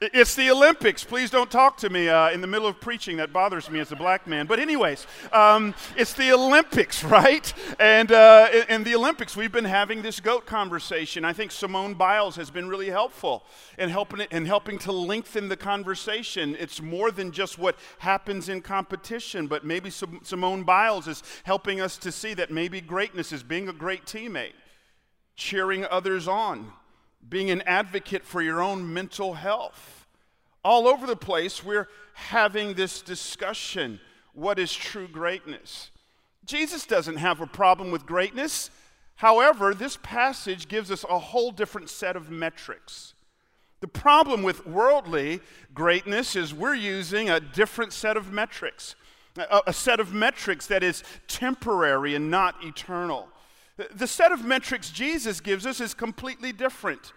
It's 0.00 0.34
the 0.34 0.50
Olympics. 0.50 1.04
Please 1.04 1.28
don't 1.28 1.50
talk 1.50 1.76
to 1.76 1.90
me 1.90 2.08
uh, 2.08 2.30
in 2.30 2.40
the 2.40 2.46
middle 2.46 2.66
of 2.66 2.80
preaching. 2.80 3.18
That 3.18 3.30
bothers 3.30 3.68
me 3.68 3.80
as 3.80 3.92
a 3.92 3.96
black 3.96 4.26
man. 4.26 4.46
But, 4.46 4.58
anyways, 4.58 5.06
um, 5.34 5.74
it's 5.98 6.14
the 6.14 6.32
Olympics, 6.32 7.04
right? 7.18 7.52
And 7.78 8.10
uh, 8.10 8.48
in 8.70 8.82
the 8.82 8.94
Olympics, 8.94 9.36
we've 9.36 9.52
been 9.52 9.66
having 9.66 10.00
this 10.00 10.18
goat 10.18 10.46
conversation. 10.46 11.26
I 11.26 11.34
think 11.34 11.52
Simone 11.52 11.92
Biles 11.92 12.36
has 12.36 12.48
been 12.48 12.66
really 12.66 12.88
helpful 12.88 13.44
in 13.76 13.90
helping, 13.90 14.20
in 14.30 14.46
helping 14.46 14.78
to 14.78 14.92
lengthen 14.92 15.50
the 15.50 15.58
conversation. 15.58 16.56
It's 16.58 16.80
more 16.80 17.10
than 17.10 17.32
just 17.32 17.58
what 17.58 17.76
happens 17.98 18.48
in 18.48 18.62
competition, 18.62 19.46
but 19.46 19.62
maybe 19.62 19.90
Simone 19.90 20.62
Biles 20.62 21.06
is 21.06 21.22
helping 21.42 21.82
us 21.82 21.98
to 21.98 22.10
see 22.10 22.32
that 22.32 22.50
maybe 22.50 22.80
greatness 22.80 23.30
is 23.30 23.42
being 23.42 23.68
a 23.68 23.74
great 23.74 24.06
teammate, 24.06 24.54
cheering 25.40 25.86
others 25.90 26.28
on 26.28 26.70
being 27.26 27.50
an 27.50 27.62
advocate 27.62 28.24
for 28.24 28.42
your 28.42 28.60
own 28.60 28.92
mental 28.92 29.34
health. 29.34 30.06
All 30.62 30.86
over 30.86 31.06
the 31.06 31.16
place, 31.16 31.64
we're 31.64 31.88
having 32.12 32.74
this 32.74 33.00
discussion 33.00 33.98
what 34.32 34.58
is 34.58 34.72
true 34.72 35.08
greatness? 35.08 35.90
Jesus 36.44 36.86
doesn't 36.86 37.16
have 37.16 37.40
a 37.40 37.46
problem 37.46 37.90
with 37.90 38.06
greatness. 38.06 38.70
However, 39.16 39.74
this 39.74 39.98
passage 40.02 40.68
gives 40.68 40.90
us 40.90 41.04
a 41.08 41.18
whole 41.18 41.50
different 41.50 41.90
set 41.90 42.16
of 42.16 42.30
metrics. 42.30 43.14
The 43.80 43.88
problem 43.88 44.42
with 44.42 44.66
worldly 44.66 45.40
greatness 45.74 46.36
is 46.36 46.54
we're 46.54 46.74
using 46.74 47.28
a 47.28 47.40
different 47.40 47.92
set 47.92 48.16
of 48.16 48.32
metrics, 48.32 48.94
a, 49.36 49.72
set 49.72 50.00
of 50.00 50.12
metrics 50.12 50.66
that 50.68 50.82
is 50.82 51.02
temporary 51.26 52.14
and 52.14 52.30
not 52.30 52.62
eternal. 52.62 53.28
The 53.94 54.06
set 54.06 54.32
of 54.32 54.44
metrics 54.44 54.90
Jesus 54.90 55.40
gives 55.40 55.66
us 55.66 55.80
is 55.80 55.94
completely 55.94 56.52
different. 56.52 57.12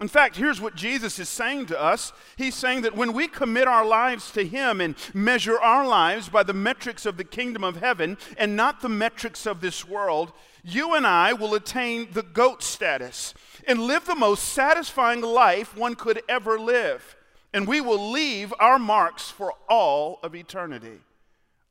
In 0.00 0.08
fact, 0.08 0.36
here's 0.36 0.60
what 0.60 0.76
Jesus 0.76 1.18
is 1.18 1.28
saying 1.28 1.66
to 1.66 1.80
us. 1.80 2.12
He's 2.36 2.54
saying 2.54 2.82
that 2.82 2.96
when 2.96 3.12
we 3.12 3.26
commit 3.26 3.66
our 3.66 3.84
lives 3.84 4.30
to 4.32 4.46
Him 4.46 4.80
and 4.80 4.94
measure 5.12 5.58
our 5.58 5.84
lives 5.86 6.28
by 6.28 6.44
the 6.44 6.52
metrics 6.52 7.04
of 7.04 7.16
the 7.16 7.24
kingdom 7.24 7.64
of 7.64 7.80
heaven 7.80 8.16
and 8.36 8.54
not 8.54 8.80
the 8.80 8.88
metrics 8.88 9.44
of 9.44 9.60
this 9.60 9.88
world, 9.88 10.32
you 10.62 10.94
and 10.94 11.04
I 11.04 11.32
will 11.32 11.54
attain 11.54 12.08
the 12.12 12.22
goat 12.22 12.62
status 12.62 13.34
and 13.66 13.80
live 13.80 14.04
the 14.04 14.14
most 14.14 14.44
satisfying 14.44 15.20
life 15.20 15.76
one 15.76 15.96
could 15.96 16.22
ever 16.28 16.60
live. 16.60 17.16
And 17.52 17.66
we 17.66 17.80
will 17.80 18.12
leave 18.12 18.54
our 18.60 18.78
marks 18.78 19.30
for 19.30 19.54
all 19.68 20.20
of 20.22 20.34
eternity. 20.36 21.00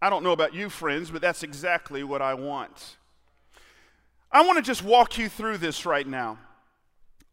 I 0.02 0.10
don't 0.10 0.24
know 0.24 0.32
about 0.32 0.54
you, 0.54 0.70
friends, 0.70 1.12
but 1.12 1.22
that's 1.22 1.44
exactly 1.44 2.04
what 2.04 2.22
I 2.22 2.34
want. 2.34 2.97
I 4.32 4.46
want 4.46 4.58
to 4.58 4.62
just 4.62 4.84
walk 4.84 5.18
you 5.18 5.30
through 5.30 5.58
this 5.58 5.86
right 5.86 6.08
now. 6.08 6.38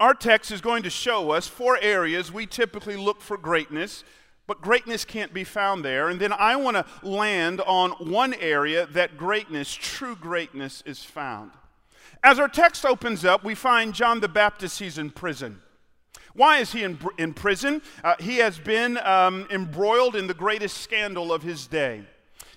Our 0.00 0.14
text 0.14 0.50
is 0.50 0.60
going 0.60 0.82
to 0.84 0.90
show 0.90 1.30
us 1.30 1.46
four 1.46 1.78
areas 1.80 2.32
we 2.32 2.46
typically 2.46 2.96
look 2.96 3.20
for 3.20 3.36
greatness, 3.36 4.04
but 4.46 4.60
greatness 4.60 5.04
can't 5.04 5.32
be 5.32 5.44
found 5.44 5.84
there. 5.84 6.08
And 6.08 6.20
then 6.20 6.32
I 6.32 6.56
want 6.56 6.76
to 6.76 6.84
land 7.06 7.60
on 7.60 7.90
one 7.92 8.34
area 8.34 8.86
that 8.86 9.16
greatness, 9.16 9.72
true 9.72 10.16
greatness, 10.16 10.82
is 10.86 11.02
found. 11.02 11.52
As 12.22 12.38
our 12.38 12.48
text 12.48 12.84
opens 12.84 13.24
up, 13.24 13.44
we 13.44 13.54
find 13.54 13.94
John 13.94 14.20
the 14.20 14.28
Baptist, 14.28 14.78
he's 14.78 14.98
in 14.98 15.10
prison. 15.10 15.60
Why 16.34 16.58
is 16.58 16.72
he 16.72 16.82
in, 16.82 16.98
in 17.16 17.32
prison? 17.32 17.80
Uh, 18.02 18.14
he 18.18 18.38
has 18.38 18.58
been 18.58 18.98
um, 18.98 19.46
embroiled 19.50 20.16
in 20.16 20.26
the 20.26 20.34
greatest 20.34 20.78
scandal 20.78 21.32
of 21.32 21.42
his 21.42 21.66
day. 21.66 22.02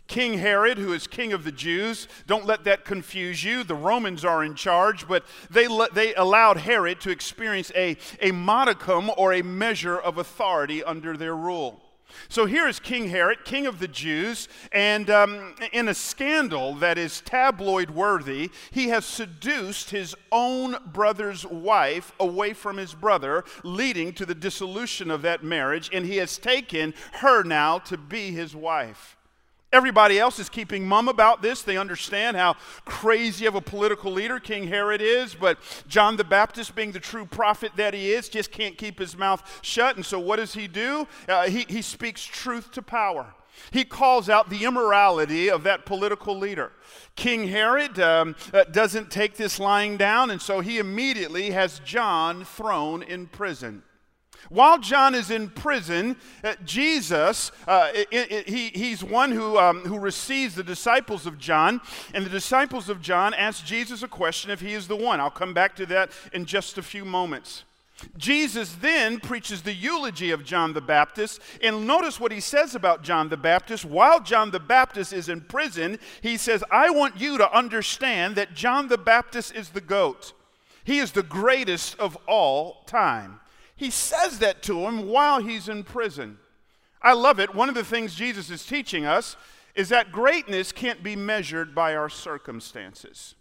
King 0.07 0.37
Herod, 0.37 0.77
who 0.77 0.93
is 0.93 1.05
king 1.05 1.33
of 1.33 1.43
the 1.43 1.51
Jews, 1.51 2.07
don't 2.27 2.45
let 2.45 2.63
that 2.63 2.85
confuse 2.85 3.43
you. 3.43 3.63
The 3.63 3.75
Romans 3.75 4.23
are 4.23 4.43
in 4.43 4.55
charge, 4.55 5.07
but 5.07 5.25
they, 5.49 5.67
let, 5.67 5.93
they 5.93 6.15
allowed 6.15 6.57
Herod 6.57 7.01
to 7.01 7.09
experience 7.09 7.71
a, 7.75 7.97
a 8.21 8.31
modicum 8.31 9.11
or 9.17 9.33
a 9.33 9.41
measure 9.41 9.97
of 9.97 10.17
authority 10.17 10.83
under 10.83 11.17
their 11.17 11.35
rule. 11.35 11.81
So 12.29 12.45
here 12.45 12.67
is 12.67 12.79
King 12.79 13.09
Herod, 13.09 13.43
king 13.43 13.67
of 13.67 13.79
the 13.79 13.87
Jews, 13.87 14.47
and 14.71 15.09
um, 15.09 15.55
in 15.71 15.89
a 15.89 15.93
scandal 15.93 16.73
that 16.75 16.97
is 16.97 17.21
tabloid 17.21 17.89
worthy, 17.89 18.49
he 18.71 18.87
has 18.89 19.05
seduced 19.05 19.89
his 19.89 20.15
own 20.31 20.77
brother's 20.85 21.45
wife 21.45 22.13
away 22.19 22.53
from 22.53 22.77
his 22.77 22.93
brother, 22.93 23.43
leading 23.63 24.13
to 24.13 24.25
the 24.25 24.35
dissolution 24.35 25.11
of 25.11 25.21
that 25.23 25.43
marriage, 25.43 25.89
and 25.93 26.05
he 26.05 26.17
has 26.17 26.37
taken 26.37 26.93
her 27.13 27.43
now 27.43 27.77
to 27.79 27.97
be 27.97 28.31
his 28.31 28.55
wife. 28.55 29.16
Everybody 29.73 30.17
else 30.17 30.39
is 30.39 30.47
keeping 30.47 30.87
mum 30.87 31.09
about 31.09 31.41
this. 31.41 31.61
They 31.61 31.77
understand 31.77 32.37
how 32.37 32.55
crazy 32.85 33.45
of 33.47 33.55
a 33.55 33.61
political 33.61 34.13
leader 34.13 34.39
King 34.39 34.67
Herod 34.67 35.01
is, 35.01 35.35
but 35.35 35.59
John 35.89 36.15
the 36.15 36.23
Baptist, 36.23 36.73
being 36.73 36.93
the 36.93 37.01
true 37.01 37.25
prophet 37.25 37.73
that 37.75 37.93
he 37.93 38.11
is, 38.13 38.29
just 38.29 38.49
can't 38.49 38.77
keep 38.77 38.97
his 38.97 39.17
mouth 39.17 39.59
shut. 39.61 39.97
And 39.97 40.05
so, 40.05 40.19
what 40.19 40.37
does 40.37 40.53
he 40.53 40.67
do? 40.67 41.05
Uh, 41.27 41.49
he, 41.49 41.65
he 41.67 41.81
speaks 41.81 42.23
truth 42.23 42.71
to 42.71 42.81
power. 42.81 43.33
He 43.71 43.83
calls 43.83 44.29
out 44.29 44.49
the 44.49 44.63
immorality 44.63 45.49
of 45.49 45.63
that 45.63 45.85
political 45.85 46.37
leader. 46.37 46.71
King 47.15 47.47
Herod 47.47 47.99
um, 47.99 48.35
uh, 48.53 48.63
doesn't 48.65 49.11
take 49.11 49.35
this 49.35 49.59
lying 49.59 49.97
down, 49.97 50.29
and 50.29 50.41
so 50.41 50.61
he 50.61 50.77
immediately 50.77 51.51
has 51.51 51.79
John 51.79 52.45
thrown 52.45 53.03
in 53.03 53.27
prison. 53.27 53.83
While 54.49 54.79
John 54.79 55.15
is 55.15 55.29
in 55.29 55.49
prison, 55.49 56.15
uh, 56.43 56.55
Jesus, 56.65 57.51
uh, 57.67 57.89
it, 57.93 58.07
it, 58.11 58.49
he, 58.49 58.69
he's 58.69 59.03
one 59.03 59.31
who, 59.31 59.57
um, 59.57 59.81
who 59.81 59.99
receives 59.99 60.55
the 60.55 60.63
disciples 60.63 61.25
of 61.25 61.37
John, 61.37 61.81
and 62.13 62.25
the 62.25 62.29
disciples 62.29 62.89
of 62.89 63.01
John 63.01 63.33
ask 63.33 63.65
Jesus 63.65 64.03
a 64.03 64.07
question 64.07 64.51
if 64.51 64.61
he 64.61 64.73
is 64.73 64.87
the 64.87 64.95
one. 64.95 65.19
I'll 65.19 65.29
come 65.29 65.53
back 65.53 65.75
to 65.77 65.85
that 65.87 66.11
in 66.33 66.45
just 66.45 66.77
a 66.77 66.83
few 66.83 67.03
moments. 67.05 67.63
Jesus 68.17 68.75
then 68.79 69.19
preaches 69.19 69.63
the 69.63 69.73
eulogy 69.73 70.29
of 70.31 70.43
John 70.43 70.73
the 70.73 70.81
Baptist, 70.81 71.41
and 71.63 71.87
notice 71.87 72.19
what 72.19 72.31
he 72.31 72.39
says 72.39 72.75
about 72.75 73.03
John 73.03 73.29
the 73.29 73.37
Baptist. 73.37 73.85
While 73.85 74.21
John 74.21 74.51
the 74.51 74.59
Baptist 74.59 75.13
is 75.13 75.29
in 75.29 75.41
prison, 75.41 75.97
he 76.21 76.37
says, 76.37 76.63
I 76.69 76.91
want 76.91 77.19
you 77.19 77.37
to 77.39 77.57
understand 77.57 78.35
that 78.35 78.53
John 78.53 78.87
the 78.87 78.99
Baptist 78.99 79.55
is 79.55 79.69
the 79.69 79.81
goat. 79.81 80.33
He 80.83 80.99
is 80.99 81.11
the 81.11 81.23
greatest 81.23 81.99
of 81.99 82.15
all 82.27 82.83
time. 82.85 83.39
He 83.77 83.91
says 83.91 84.39
that 84.39 84.61
to 84.63 84.85
him 84.85 85.07
while 85.07 85.39
he's 85.39 85.69
in 85.69 85.83
prison. 85.83 86.39
I 87.01 87.13
love 87.13 87.39
it. 87.39 87.55
One 87.55 87.69
of 87.69 87.75
the 87.75 87.83
things 87.83 88.15
Jesus 88.15 88.49
is 88.49 88.65
teaching 88.65 89.05
us 89.05 89.37
is 89.75 89.89
that 89.89 90.11
greatness 90.11 90.71
can't 90.71 91.03
be 91.03 91.15
measured 91.15 91.75
by 91.75 91.95
our 91.95 92.09
circumstances. 92.09 93.35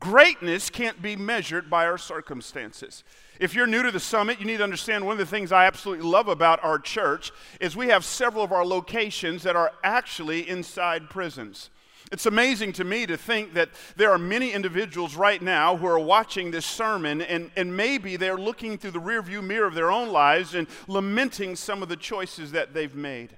Greatness 0.00 0.68
can't 0.68 1.00
be 1.00 1.14
measured 1.14 1.70
by 1.70 1.86
our 1.86 1.98
circumstances. 1.98 3.04
If 3.38 3.54
you're 3.54 3.66
new 3.66 3.82
to 3.82 3.92
the 3.92 4.00
summit, 4.00 4.40
you 4.40 4.46
need 4.46 4.56
to 4.56 4.64
understand 4.64 5.04
one 5.04 5.12
of 5.12 5.18
the 5.18 5.26
things 5.26 5.52
I 5.52 5.66
absolutely 5.66 6.06
love 6.06 6.28
about 6.28 6.64
our 6.64 6.78
church 6.78 7.30
is 7.60 7.76
we 7.76 7.88
have 7.88 8.04
several 8.04 8.42
of 8.42 8.52
our 8.52 8.64
locations 8.64 9.42
that 9.44 9.54
are 9.54 9.72
actually 9.84 10.48
inside 10.48 11.10
prisons. 11.10 11.70
It's 12.12 12.26
amazing 12.26 12.74
to 12.74 12.84
me 12.84 13.06
to 13.06 13.16
think 13.16 13.54
that 13.54 13.70
there 13.96 14.10
are 14.10 14.18
many 14.18 14.52
individuals 14.52 15.16
right 15.16 15.40
now 15.40 15.78
who 15.78 15.86
are 15.86 15.98
watching 15.98 16.50
this 16.50 16.66
sermon 16.66 17.22
and, 17.22 17.50
and 17.56 17.74
maybe 17.74 18.16
they're 18.16 18.36
looking 18.36 18.76
through 18.76 18.90
the 18.90 19.00
rearview 19.00 19.42
mirror 19.42 19.66
of 19.66 19.72
their 19.72 19.90
own 19.90 20.10
lives 20.10 20.54
and 20.54 20.66
lamenting 20.88 21.56
some 21.56 21.82
of 21.82 21.88
the 21.88 21.96
choices 21.96 22.52
that 22.52 22.74
they've 22.74 22.94
made. 22.94 23.30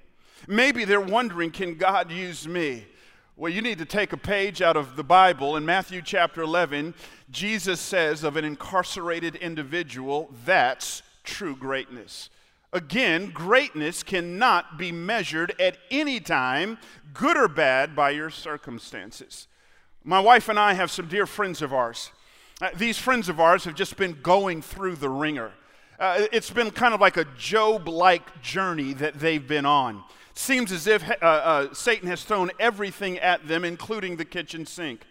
Maybe 0.48 0.84
they're 0.84 1.00
wondering, 1.00 1.52
can 1.52 1.76
God 1.76 2.10
use 2.10 2.48
me? 2.48 2.84
Well, 3.36 3.52
you 3.52 3.62
need 3.62 3.78
to 3.78 3.84
take 3.84 4.12
a 4.12 4.16
page 4.16 4.60
out 4.60 4.76
of 4.76 4.96
the 4.96 5.04
Bible. 5.04 5.56
In 5.56 5.64
Matthew 5.64 6.02
chapter 6.02 6.42
11, 6.42 6.94
Jesus 7.30 7.80
says 7.80 8.24
of 8.24 8.36
an 8.36 8.44
incarcerated 8.44 9.36
individual, 9.36 10.34
that's 10.44 11.04
true 11.22 11.54
greatness. 11.54 12.28
Again, 12.74 13.30
greatness 13.30 14.02
cannot 14.02 14.76
be 14.76 14.90
measured 14.90 15.54
at 15.60 15.78
any 15.92 16.18
time, 16.18 16.76
good 17.12 17.36
or 17.36 17.46
bad, 17.46 17.94
by 17.94 18.10
your 18.10 18.30
circumstances. 18.30 19.46
My 20.02 20.18
wife 20.18 20.48
and 20.48 20.58
I 20.58 20.74
have 20.74 20.90
some 20.90 21.06
dear 21.06 21.24
friends 21.24 21.62
of 21.62 21.72
ours. 21.72 22.10
Uh, 22.60 22.70
these 22.76 22.98
friends 22.98 23.28
of 23.28 23.38
ours 23.38 23.62
have 23.64 23.76
just 23.76 23.96
been 23.96 24.18
going 24.22 24.60
through 24.60 24.96
the 24.96 25.08
wringer. 25.08 25.52
Uh, 26.00 26.26
it's 26.32 26.50
been 26.50 26.72
kind 26.72 26.92
of 26.92 27.00
like 27.00 27.16
a 27.16 27.26
Job 27.38 27.86
like 27.86 28.42
journey 28.42 28.92
that 28.94 29.20
they've 29.20 29.46
been 29.46 29.66
on. 29.66 30.02
Seems 30.34 30.72
as 30.72 30.88
if 30.88 31.08
uh, 31.08 31.14
uh 31.24 31.74
Satan 31.74 32.08
has 32.08 32.24
thrown 32.24 32.50
everything 32.58 33.20
at 33.20 33.46
them, 33.46 33.64
including 33.64 34.16
the 34.16 34.24
kitchen 34.24 34.66
sink. 34.66 35.02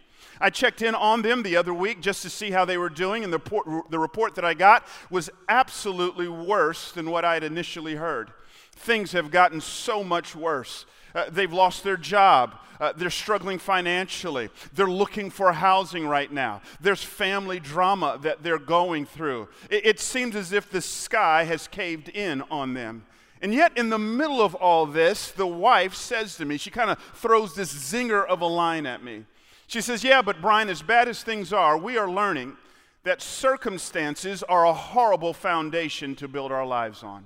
I 0.44 0.50
checked 0.50 0.82
in 0.82 0.94
on 0.94 1.22
them 1.22 1.42
the 1.42 1.56
other 1.56 1.74
week 1.74 2.02
just 2.02 2.22
to 2.24 2.30
see 2.30 2.52
how 2.52 2.66
they 2.66 2.78
were 2.78 2.90
doing, 2.90 3.24
and 3.24 3.32
the 3.32 3.38
report, 3.38 3.90
the 3.90 3.98
report 3.98 4.36
that 4.36 4.44
I 4.44 4.54
got 4.54 4.86
was 5.10 5.30
absolutely 5.48 6.28
worse 6.28 6.92
than 6.92 7.10
what 7.10 7.24
I 7.24 7.36
had 7.36 7.46
initially 7.46 7.96
heard. 7.96 8.30
Things 8.74 9.14
have 9.14 9.32
gotten 9.32 9.62
so 9.62 10.04
much 10.04 10.36
worse. 10.36 10.86
Uh, 11.16 11.30
they've 11.30 11.54
lost 11.54 11.86
their 11.86 11.96
job. 11.96 12.56
Uh, 12.78 12.92
they're 12.92 13.10
struggling 13.10 13.58
financially. 13.58 14.50
They're 14.74 14.88
looking 14.88 15.30
for 15.30 15.54
housing 15.54 16.06
right 16.06 16.30
now. 16.30 16.62
There's 16.82 17.02
family 17.02 17.62
drama 17.62 18.20
that 18.24 18.44
they're 18.44 18.60
going 18.60 19.06
through. 19.06 19.48
It, 19.70 19.86
it 19.86 20.00
seems 20.02 20.36
as 20.36 20.52
if 20.52 20.70
the 20.70 20.82
sky 20.82 21.46
has 21.46 21.70
caved 21.70 22.10
in 22.10 22.42
on 22.52 22.74
them. 22.74 23.06
And 23.42 23.54
yet, 23.54 23.78
in 23.78 23.90
the 23.90 24.00
middle 24.00 24.42
of 24.42 24.56
all 24.56 24.86
this, 24.86 25.32
the 25.32 25.48
wife 25.48 25.96
says 25.96 26.36
to 26.36 26.44
me, 26.44 26.58
she 26.58 26.70
kind 26.70 26.90
of 26.90 27.00
throws 27.16 27.56
this 27.56 27.74
zinger 27.74 28.26
of 28.26 28.42
a 28.42 28.46
line 28.46 28.86
at 28.86 29.02
me. 29.02 29.24
She 29.68 29.82
says, 29.82 30.04
Yeah, 30.04 30.22
but 30.22 30.42
Brian, 30.42 30.70
as 30.70 30.82
bad 30.82 31.08
as 31.08 31.24
things 31.24 31.54
are, 31.54 31.78
we 31.78 31.98
are 31.98 32.10
learning 32.10 32.58
that 33.04 33.22
circumstances 33.22 34.44
are 34.44 34.66
a 34.66 34.74
horrible 34.74 35.34
foundation 35.34 36.16
to 36.16 36.28
build 36.28 36.52
our 36.52 36.66
lives 36.66 37.04
on. 37.04 37.26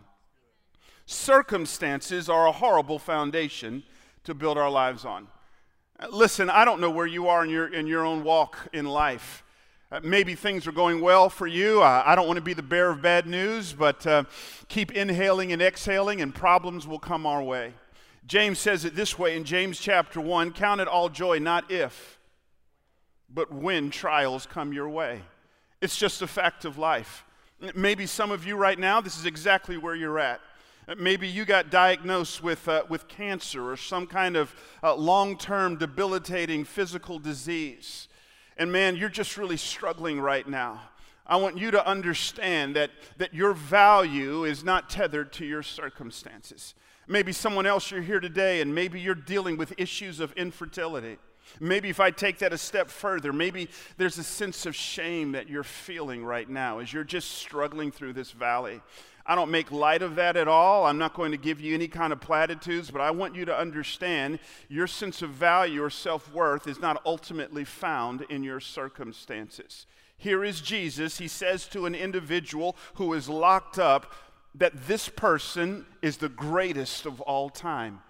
Circumstances 1.05 2.29
are 2.29 2.47
a 2.47 2.51
horrible 2.51 2.99
foundation 2.99 3.83
to 4.23 4.33
build 4.33 4.57
our 4.57 4.69
lives 4.69 5.05
on. 5.05 5.27
Listen, 6.11 6.49
I 6.49 6.65
don't 6.65 6.81
know 6.81 6.91
where 6.91 7.05
you 7.07 7.27
are 7.27 7.43
in 7.43 7.49
your, 7.49 7.67
in 7.73 7.87
your 7.87 8.05
own 8.05 8.23
walk 8.23 8.67
in 8.73 8.85
life. 8.85 9.43
Uh, 9.89 10.01
maybe 10.03 10.35
things 10.35 10.67
are 10.67 10.73
going 10.73 10.99
well 10.99 11.29
for 11.29 11.47
you. 11.47 11.81
I 11.81 12.13
don't 12.13 12.27
want 12.27 12.35
to 12.35 12.43
be 12.43 12.53
the 12.53 12.61
bearer 12.61 12.91
of 12.91 13.01
bad 13.01 13.25
news, 13.25 13.71
but 13.71 14.05
uh, 14.05 14.25
keep 14.67 14.91
inhaling 14.91 15.53
and 15.53 15.61
exhaling, 15.61 16.21
and 16.21 16.35
problems 16.35 16.85
will 16.85 16.99
come 16.99 17.25
our 17.25 17.41
way. 17.41 17.73
James 18.25 18.59
says 18.59 18.83
it 18.83 18.95
this 18.95 19.17
way 19.17 19.37
in 19.37 19.45
James 19.45 19.79
chapter 19.79 20.19
1 20.19 20.51
Count 20.51 20.81
it 20.81 20.89
all 20.89 21.07
joy, 21.07 21.39
not 21.39 21.71
if, 21.71 22.16
but 23.33 23.51
when 23.51 23.89
trials 23.89 24.45
come 24.45 24.73
your 24.73 24.89
way. 24.89 25.21
It's 25.81 25.97
just 25.97 26.21
a 26.21 26.27
fact 26.27 26.65
of 26.65 26.77
life. 26.77 27.23
Maybe 27.75 28.05
some 28.05 28.31
of 28.31 28.45
you 28.45 28.55
right 28.55 28.77
now, 28.77 29.01
this 29.01 29.17
is 29.17 29.25
exactly 29.25 29.77
where 29.77 29.95
you're 29.95 30.19
at. 30.19 30.41
Maybe 30.97 31.27
you 31.27 31.43
got 31.43 31.69
diagnosed 31.69 32.41
with, 32.41 32.67
uh, 32.67 32.83
with 32.87 33.07
cancer 33.07 33.69
or 33.69 33.75
some 33.75 34.07
kind 34.07 34.37
of 34.37 34.55
uh, 34.81 34.95
long 34.95 35.37
term 35.37 35.75
debilitating 35.75 36.63
physical 36.63 37.19
disease. 37.19 38.07
And 38.55 38.71
man, 38.71 38.95
you're 38.95 39.09
just 39.09 39.37
really 39.37 39.57
struggling 39.57 40.21
right 40.21 40.47
now. 40.47 40.81
I 41.25 41.35
want 41.35 41.57
you 41.57 41.71
to 41.71 41.85
understand 41.85 42.77
that, 42.77 42.91
that 43.17 43.33
your 43.33 43.53
value 43.53 44.45
is 44.45 44.63
not 44.63 44.89
tethered 44.89 45.33
to 45.33 45.45
your 45.45 45.61
circumstances. 45.61 46.73
Maybe 47.05 47.33
someone 47.33 47.65
else 47.65 47.91
you're 47.91 48.01
here 48.01 48.21
today, 48.21 48.61
and 48.61 48.73
maybe 48.73 48.99
you're 48.99 49.15
dealing 49.15 49.57
with 49.57 49.73
issues 49.77 50.21
of 50.21 50.31
infertility. 50.33 51.17
Maybe 51.59 51.89
if 51.89 51.99
I 51.99 52.11
take 52.11 52.39
that 52.39 52.53
a 52.53 52.57
step 52.57 52.89
further, 52.89 53.33
maybe 53.33 53.69
there's 53.97 54.17
a 54.17 54.23
sense 54.23 54.65
of 54.65 54.75
shame 54.75 55.31
that 55.33 55.49
you're 55.49 55.63
feeling 55.63 56.23
right 56.23 56.49
now 56.49 56.79
as 56.79 56.91
you're 56.91 57.03
just 57.03 57.31
struggling 57.31 57.91
through 57.91 58.13
this 58.13 58.31
valley. 58.31 58.81
I 59.29 59.35
don't 59.35 59.51
make 59.51 59.71
light 59.71 60.01
of 60.01 60.15
that 60.15 60.37
at 60.37 60.47
all. 60.47 60.85
I'm 60.85 60.97
not 60.97 61.13
going 61.13 61.31
to 61.31 61.37
give 61.37 61.59
you 61.59 61.73
any 61.73 61.89
kind 61.89 62.13
of 62.13 62.21
platitudes, 62.21 62.89
but 62.89 63.01
I 63.01 63.11
want 63.11 63.35
you 63.35 63.43
to 63.45 63.57
understand 63.57 64.39
your 64.69 64.87
sense 64.87 65.21
of 65.21 65.31
value 65.31 65.83
or 65.83 65.89
self 65.89 66.33
worth 66.33 66.65
is 66.65 66.79
not 66.79 67.01
ultimately 67.05 67.65
found 67.65 68.21
in 68.29 68.41
your 68.41 68.61
circumstances. 68.61 69.85
Here 70.17 70.45
is 70.45 70.61
Jesus. 70.61 71.17
He 71.17 71.27
says 71.27 71.67
to 71.69 71.85
an 71.85 71.93
individual 71.93 72.77
who 72.95 73.13
is 73.13 73.27
locked 73.27 73.77
up 73.77 74.13
that 74.55 74.87
this 74.87 75.09
person 75.09 75.85
is 76.01 76.17
the 76.17 76.29
greatest 76.29 77.05
of 77.05 77.19
all 77.21 77.49
time. 77.49 78.01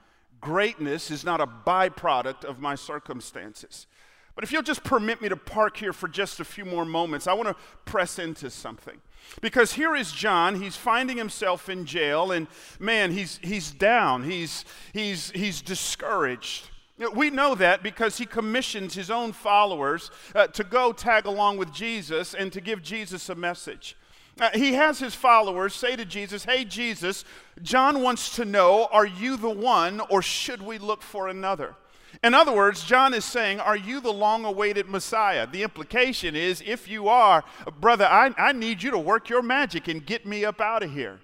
Greatness 0.42 1.12
is 1.12 1.24
not 1.24 1.42
a 1.42 1.48
byproduct 1.48 2.44
of 2.44 2.60
my 2.60 2.76
circumstances. 2.76 3.88
But 4.36 4.44
if 4.44 4.52
you'll 4.52 4.62
just 4.62 4.84
permit 4.84 5.20
me 5.20 5.30
to 5.30 5.36
park 5.36 5.78
here 5.78 5.94
for 5.94 6.08
just 6.08 6.40
a 6.40 6.46
few 6.46 6.64
more 6.64 6.86
moments, 6.86 7.26
I 7.26 7.34
want 7.34 7.50
to 7.50 7.56
press 7.86 8.20
into 8.20 8.52
something. 8.52 9.02
Because 9.42 9.74
here 9.74 9.96
is 9.96 10.12
John, 10.12 10.62
he's 10.62 10.76
finding 10.76 11.18
himself 11.18 11.70
in 11.70 11.86
jail, 11.86 12.32
and 12.32 12.48
man, 12.80 13.12
he's, 13.12 13.40
he's 13.42 13.72
down, 13.72 14.24
he's, 14.24 14.64
he's, 14.94 15.32
he's 15.32 15.62
discouraged. 15.62 16.70
We 17.14 17.32
know 17.32 17.56
that 17.56 17.82
because 17.82 18.18
he 18.18 18.26
commissions 18.26 18.94
his 18.94 19.12
own 19.12 19.32
followers 19.32 20.12
uh, 20.34 20.48
to 20.48 20.64
go 20.64 20.92
tag 20.92 21.26
along 21.26 21.58
with 21.58 21.72
Jesus 21.74 22.34
and 22.34 22.54
to 22.54 22.62
give 22.62 22.82
Jesus 22.82 23.30
a 23.30 23.36
message. 23.36 23.96
Uh, 24.40 24.50
he 24.54 24.74
has 24.74 25.00
his 25.00 25.16
followers 25.16 25.74
say 25.74 25.96
to 25.96 26.06
Jesus, 26.06 26.46
Hey, 26.46 26.64
Jesus, 26.64 27.26
John 27.62 28.02
wants 28.02 28.36
to 28.36 28.46
know, 28.46 28.88
are 28.92 29.06
you 29.06 29.38
the 29.38 29.50
one 29.50 30.00
or 30.10 30.22
should 30.22 30.62
we 30.62 30.78
look 30.78 31.02
for 31.02 31.28
another? 31.28 31.76
In 32.24 32.34
other 32.34 32.52
words, 32.52 32.84
John 32.84 33.14
is 33.14 33.26
saying, 33.26 33.60
Are 33.60 33.76
you 33.76 34.00
the 34.00 34.14
long 34.14 34.46
awaited 34.46 34.90
Messiah? 34.90 35.48
The 35.48 35.64
implication 35.64 36.36
is, 36.36 36.64
if 36.66 36.88
you 36.88 37.10
are, 37.10 37.44
brother, 37.80 38.06
I, 38.06 38.34
I 38.38 38.52
need 38.54 38.82
you 38.82 38.92
to 38.92 38.98
work 38.98 39.30
your 39.30 39.42
magic 39.42 39.88
and 39.88 40.06
get 40.06 40.26
me 40.26 40.46
up 40.46 40.62
out 40.62 40.84
of 40.84 40.92
here. 40.92 41.20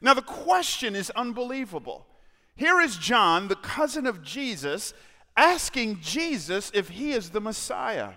Now, 0.00 0.14
the 0.14 0.22
question 0.22 0.96
is 0.96 1.10
unbelievable. 1.10 2.06
Here 2.56 2.80
is 2.80 2.96
John, 2.96 3.48
the 3.48 3.56
cousin 3.56 4.06
of 4.06 4.22
Jesus, 4.22 4.94
asking 5.36 6.00
Jesus 6.00 6.70
if 6.74 6.90
he 6.90 7.12
is 7.12 7.30
the 7.30 7.40
Messiah. 7.40 8.12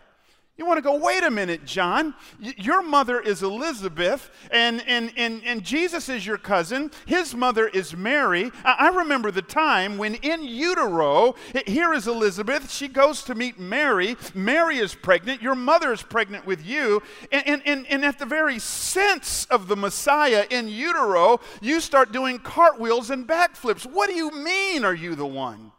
You 0.57 0.65
want 0.65 0.77
to 0.77 0.81
go, 0.81 0.95
wait 0.95 1.21
a 1.21 1.29
minute, 1.29 1.65
John. 1.65 2.13
Y- 2.41 2.53
your 2.57 2.81
mother 2.81 3.19
is 3.19 3.43
Elizabeth, 3.43 4.29
and, 4.51 4.81
and, 4.87 5.11
and, 5.17 5.41
and 5.43 5.61
Jesus 5.61 6.07
is 6.07 6.25
your 6.25 6.37
cousin. 6.37 6.91
His 7.05 7.35
mother 7.35 7.67
is 7.67 7.93
Mary. 7.93 8.51
I, 8.63 8.75
I 8.79 8.87
remember 8.87 9.31
the 9.31 9.41
time 9.41 9.97
when 9.97 10.15
in 10.15 10.45
utero, 10.45 11.35
here 11.67 11.93
is 11.93 12.07
Elizabeth. 12.07 12.71
She 12.71 12.87
goes 12.87 13.21
to 13.23 13.35
meet 13.35 13.59
Mary. 13.59 14.15
Mary 14.33 14.77
is 14.77 14.95
pregnant. 14.95 15.41
Your 15.41 15.55
mother 15.55 15.91
is 15.91 16.01
pregnant 16.01 16.45
with 16.45 16.65
you. 16.65 17.03
And, 17.33 17.45
and, 17.45 17.61
and, 17.65 17.87
and 17.87 18.05
at 18.05 18.17
the 18.17 18.25
very 18.25 18.59
sense 18.59 19.43
of 19.51 19.67
the 19.67 19.75
Messiah 19.75 20.45
in 20.49 20.69
utero, 20.69 21.41
you 21.59 21.81
start 21.81 22.13
doing 22.13 22.39
cartwheels 22.39 23.09
and 23.09 23.27
backflips. 23.27 23.85
What 23.85 24.07
do 24.09 24.15
you 24.15 24.31
mean, 24.31 24.85
are 24.85 24.95
you 24.95 25.15
the 25.15 25.27
one? 25.27 25.73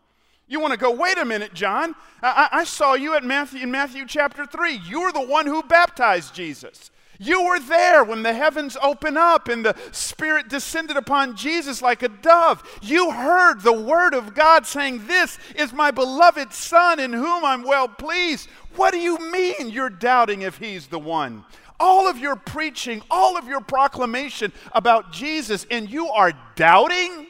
You 0.49 0.61
want 0.61 0.73
to 0.73 0.79
go, 0.79 0.93
wait 0.93 1.19
a 1.19 1.25
minute, 1.25 1.55
John. 1.55 1.95
I, 2.23 2.49
I, 2.53 2.65
saw 2.65 2.95
you 2.95 3.15
at 3.15 3.25
Matthew, 3.25 3.63
in 3.63 3.71
Matthew 3.71 4.07
chapter 4.07 4.47
3. 4.47 4.81
You 4.87 5.03
were 5.03 5.13
the 5.13 5.27
one 5.27 5.47
who 5.47 5.63
baptized 5.63 6.35
Jesus. 6.35 6.91
You 7.19 7.45
were 7.45 7.59
there 7.59 8.05
when 8.05 8.23
the 8.23 8.33
heavens 8.33 8.77
opened 8.83 9.19
up 9.19 9.49
and 9.49 9.65
the 9.65 9.75
Spirit 9.91 10.49
descended 10.49 10.97
upon 10.97 11.37
Jesus 11.37 11.81
like 11.83 12.03
a 12.03 12.09
dove. 12.09 12.63
You 12.83 13.11
heard 13.11 13.61
the 13.63 13.73
Word 13.73 14.15
of 14.15 14.35
God 14.35 14.67
saying, 14.67 15.07
This 15.07 15.39
is 15.57 15.73
my 15.73 15.91
beloved 15.91 16.53
Son 16.53 17.01
in 17.01 17.13
whom 17.13 17.45
I'm 17.45 17.63
well 17.63 17.89
pleased. 17.89 18.49
What 18.77 18.93
do 18.93 18.99
you 18.99 19.19
mean 19.31 19.71
you're 19.71 19.91
doubting 19.91 20.43
if 20.43 20.59
He's 20.59 20.87
the 20.87 20.99
one? 20.99 21.45
All 21.81 22.09
of 22.09 22.19
your 22.19 22.37
preaching, 22.37 23.03
all 23.11 23.37
of 23.37 23.49
your 23.49 23.61
proclamation 23.61 24.53
about 24.73 25.13
Jesus, 25.13 25.67
and 25.71 25.91
you 25.91 26.09
are 26.09 26.33
doubting 26.55 27.27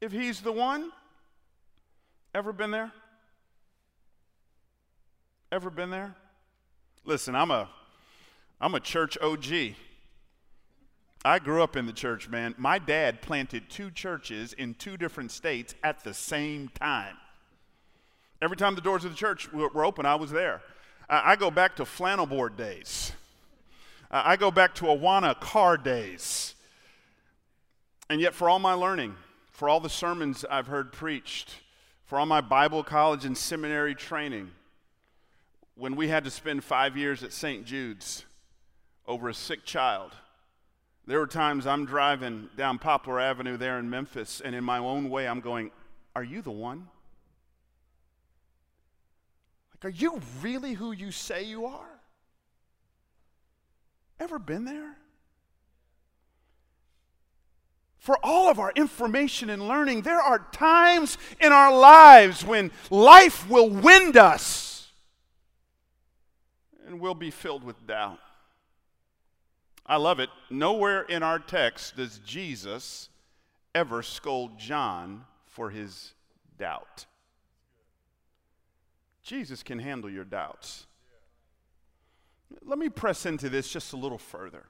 if 0.00 0.12
He's 0.12 0.40
the 0.40 0.52
one? 0.52 0.90
Ever 2.34 2.52
been 2.52 2.70
there? 2.70 2.92
Ever 5.50 5.68
been 5.68 5.90
there? 5.90 6.14
Listen, 7.04 7.34
I'm 7.34 7.50
a 7.50 7.68
I'm 8.60 8.74
a 8.74 8.80
church 8.80 9.18
OG. 9.20 9.74
I 11.24 11.38
grew 11.38 11.62
up 11.62 11.76
in 11.76 11.86
the 11.86 11.92
church, 11.92 12.28
man. 12.28 12.54
My 12.56 12.78
dad 12.78 13.20
planted 13.20 13.68
two 13.68 13.90
churches 13.90 14.52
in 14.52 14.74
two 14.74 14.96
different 14.96 15.32
states 15.32 15.74
at 15.82 16.04
the 16.04 16.14
same 16.14 16.68
time. 16.68 17.16
Every 18.40 18.56
time 18.56 18.74
the 18.74 18.80
doors 18.80 19.04
of 19.04 19.10
the 19.10 19.16
church 19.16 19.52
were 19.52 19.84
open, 19.84 20.06
I 20.06 20.14
was 20.14 20.30
there. 20.30 20.62
I 21.08 21.36
go 21.36 21.50
back 21.50 21.76
to 21.76 21.84
flannel 21.84 22.26
board 22.26 22.56
days. 22.56 23.12
I 24.10 24.36
go 24.36 24.50
back 24.50 24.74
to 24.76 24.84
Awana 24.86 25.38
car 25.38 25.76
days. 25.76 26.54
And 28.08 28.20
yet, 28.20 28.34
for 28.34 28.48
all 28.48 28.58
my 28.58 28.72
learning, 28.72 29.14
for 29.50 29.68
all 29.68 29.80
the 29.80 29.90
sermons 29.90 30.44
I've 30.50 30.68
heard 30.68 30.92
preached, 30.92 31.56
for 32.10 32.18
all 32.18 32.26
my 32.26 32.40
Bible 32.40 32.82
college 32.82 33.24
and 33.24 33.38
seminary 33.38 33.94
training, 33.94 34.50
when 35.76 35.94
we 35.94 36.08
had 36.08 36.24
to 36.24 36.30
spend 36.30 36.64
five 36.64 36.96
years 36.96 37.22
at 37.22 37.32
St. 37.32 37.64
Jude's 37.64 38.24
over 39.06 39.28
a 39.28 39.32
sick 39.32 39.64
child, 39.64 40.10
there 41.06 41.20
were 41.20 41.28
times 41.28 41.68
I'm 41.68 41.86
driving 41.86 42.48
down 42.56 42.80
Poplar 42.80 43.20
Avenue 43.20 43.56
there 43.56 43.78
in 43.78 43.88
Memphis, 43.88 44.42
and 44.44 44.56
in 44.56 44.64
my 44.64 44.78
own 44.78 45.08
way, 45.08 45.28
I'm 45.28 45.38
going, 45.38 45.70
Are 46.16 46.24
you 46.24 46.42
the 46.42 46.50
one? 46.50 46.88
Like, 49.72 49.84
are 49.84 49.96
you 49.96 50.20
really 50.42 50.72
who 50.72 50.90
you 50.90 51.12
say 51.12 51.44
you 51.44 51.66
are? 51.66 52.00
Ever 54.18 54.40
been 54.40 54.64
there? 54.64 54.96
For 58.00 58.18
all 58.22 58.50
of 58.50 58.58
our 58.58 58.72
information 58.74 59.50
and 59.50 59.68
learning, 59.68 60.02
there 60.02 60.20
are 60.20 60.46
times 60.52 61.18
in 61.38 61.52
our 61.52 61.72
lives 61.78 62.44
when 62.44 62.72
life 62.90 63.48
will 63.48 63.68
wind 63.68 64.16
us 64.16 64.90
and 66.86 66.98
we'll 66.98 67.14
be 67.14 67.30
filled 67.30 67.62
with 67.62 67.86
doubt. 67.86 68.18
I 69.86 69.96
love 69.96 70.18
it. 70.18 70.30
Nowhere 70.48 71.02
in 71.02 71.22
our 71.22 71.38
text 71.38 71.96
does 71.96 72.18
Jesus 72.24 73.10
ever 73.74 74.02
scold 74.02 74.58
John 74.58 75.24
for 75.46 75.70
his 75.70 76.14
doubt. 76.58 77.06
Jesus 79.22 79.62
can 79.62 79.78
handle 79.78 80.10
your 80.10 80.24
doubts. 80.24 80.86
Let 82.64 82.78
me 82.78 82.88
press 82.88 83.26
into 83.26 83.48
this 83.48 83.70
just 83.70 83.92
a 83.92 83.96
little 83.96 84.18
further. 84.18 84.66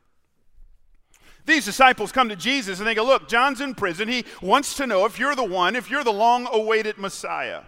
These 1.46 1.64
disciples 1.64 2.12
come 2.12 2.28
to 2.28 2.36
Jesus 2.36 2.78
and 2.78 2.86
they 2.86 2.94
go, 2.94 3.04
Look, 3.04 3.28
John's 3.28 3.60
in 3.60 3.74
prison. 3.74 4.08
He 4.08 4.24
wants 4.42 4.74
to 4.76 4.86
know 4.86 5.04
if 5.04 5.18
you're 5.18 5.34
the 5.34 5.44
one, 5.44 5.76
if 5.76 5.90
you're 5.90 6.04
the 6.04 6.12
long 6.12 6.48
awaited 6.50 6.98
Messiah. 6.98 7.62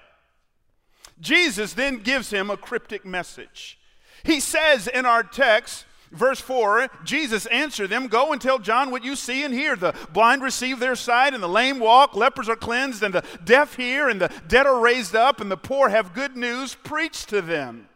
Jesus 1.20 1.72
then 1.72 1.98
gives 1.98 2.30
him 2.30 2.50
a 2.50 2.56
cryptic 2.56 3.04
message. 3.04 3.78
He 4.24 4.40
says 4.40 4.88
in 4.88 5.06
our 5.06 5.22
text, 5.22 5.84
verse 6.10 6.40
4 6.40 6.88
Jesus 7.04 7.46
answered 7.46 7.90
them, 7.90 8.08
Go 8.08 8.32
and 8.32 8.40
tell 8.40 8.58
John 8.58 8.90
what 8.90 9.04
you 9.04 9.16
see 9.16 9.44
and 9.44 9.54
hear. 9.54 9.76
The 9.76 9.94
blind 10.12 10.42
receive 10.42 10.78
their 10.78 10.96
sight, 10.96 11.34
and 11.34 11.42
the 11.42 11.48
lame 11.48 11.78
walk, 11.78 12.14
lepers 12.14 12.48
are 12.48 12.56
cleansed, 12.56 13.02
and 13.02 13.14
the 13.14 13.24
deaf 13.44 13.76
hear, 13.76 14.08
and 14.08 14.20
the 14.20 14.32
dead 14.48 14.66
are 14.66 14.80
raised 14.80 15.16
up, 15.16 15.40
and 15.40 15.50
the 15.50 15.56
poor 15.56 15.88
have 15.88 16.14
good 16.14 16.36
news 16.36 16.74
preached 16.74 17.28
to 17.30 17.40
them. 17.40 17.88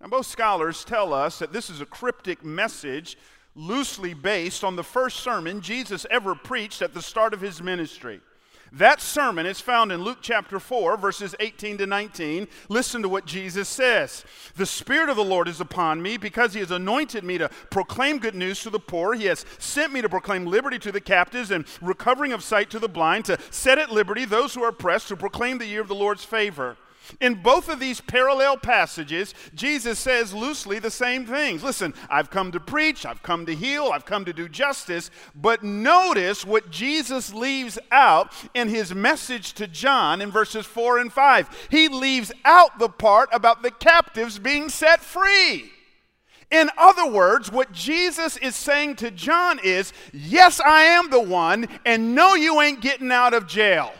Now, 0.00 0.08
most 0.08 0.30
scholars 0.30 0.84
tell 0.84 1.12
us 1.12 1.38
that 1.40 1.52
this 1.52 1.68
is 1.68 1.80
a 1.80 1.86
cryptic 1.86 2.44
message 2.44 3.18
loosely 3.60 4.14
based 4.14 4.64
on 4.64 4.74
the 4.74 4.82
first 4.82 5.20
sermon 5.20 5.60
Jesus 5.60 6.06
ever 6.10 6.34
preached 6.34 6.80
at 6.80 6.94
the 6.94 7.02
start 7.02 7.34
of 7.34 7.40
his 7.42 7.62
ministry. 7.62 8.20
That 8.72 9.00
sermon 9.00 9.46
is 9.46 9.60
found 9.60 9.90
in 9.90 10.02
Luke 10.02 10.18
chapter 10.22 10.60
4, 10.60 10.96
verses 10.96 11.34
18 11.40 11.78
to 11.78 11.86
19. 11.86 12.46
Listen 12.68 13.02
to 13.02 13.08
what 13.08 13.26
Jesus 13.26 13.68
says 13.68 14.24
The 14.54 14.64
Spirit 14.64 15.08
of 15.08 15.16
the 15.16 15.24
Lord 15.24 15.48
is 15.48 15.60
upon 15.60 16.00
me 16.00 16.16
because 16.16 16.54
he 16.54 16.60
has 16.60 16.70
anointed 16.70 17.24
me 17.24 17.36
to 17.38 17.48
proclaim 17.70 18.18
good 18.18 18.36
news 18.36 18.62
to 18.62 18.70
the 18.70 18.78
poor. 18.78 19.14
He 19.14 19.26
has 19.26 19.44
sent 19.58 19.92
me 19.92 20.00
to 20.02 20.08
proclaim 20.08 20.46
liberty 20.46 20.78
to 20.78 20.92
the 20.92 21.00
captives 21.00 21.50
and 21.50 21.66
recovering 21.82 22.32
of 22.32 22.44
sight 22.44 22.70
to 22.70 22.78
the 22.78 22.88
blind, 22.88 23.24
to 23.24 23.38
set 23.50 23.78
at 23.78 23.90
liberty 23.90 24.24
those 24.24 24.54
who 24.54 24.62
are 24.62 24.68
oppressed, 24.68 25.08
to 25.08 25.16
proclaim 25.16 25.58
the 25.58 25.66
year 25.66 25.80
of 25.80 25.88
the 25.88 25.94
Lord's 25.94 26.24
favor. 26.24 26.76
In 27.18 27.42
both 27.42 27.68
of 27.68 27.80
these 27.80 28.00
parallel 28.00 28.56
passages, 28.56 29.34
Jesus 29.54 29.98
says 29.98 30.32
loosely 30.32 30.78
the 30.78 30.90
same 30.90 31.26
things. 31.26 31.62
Listen, 31.62 31.94
I've 32.08 32.30
come 32.30 32.52
to 32.52 32.60
preach, 32.60 33.04
I've 33.04 33.22
come 33.22 33.46
to 33.46 33.54
heal, 33.54 33.90
I've 33.92 34.04
come 34.04 34.24
to 34.24 34.32
do 34.32 34.48
justice, 34.48 35.10
but 35.34 35.62
notice 35.62 36.44
what 36.44 36.70
Jesus 36.70 37.32
leaves 37.32 37.78
out 37.90 38.32
in 38.54 38.68
his 38.68 38.94
message 38.94 39.54
to 39.54 39.66
John 39.66 40.20
in 40.20 40.30
verses 40.30 40.66
4 40.66 40.98
and 40.98 41.12
5. 41.12 41.68
He 41.70 41.88
leaves 41.88 42.32
out 42.44 42.78
the 42.78 42.88
part 42.88 43.28
about 43.32 43.62
the 43.62 43.70
captives 43.70 44.38
being 44.38 44.68
set 44.68 45.00
free. 45.00 45.70
In 46.50 46.68
other 46.76 47.08
words, 47.08 47.50
what 47.52 47.70
Jesus 47.72 48.36
is 48.38 48.56
saying 48.56 48.96
to 48.96 49.10
John 49.10 49.60
is, 49.62 49.92
Yes, 50.12 50.60
I 50.60 50.82
am 50.82 51.10
the 51.10 51.20
one, 51.20 51.68
and 51.86 52.14
no, 52.14 52.34
you 52.34 52.60
ain't 52.60 52.80
getting 52.80 53.12
out 53.12 53.34
of 53.34 53.46
jail. 53.46 53.92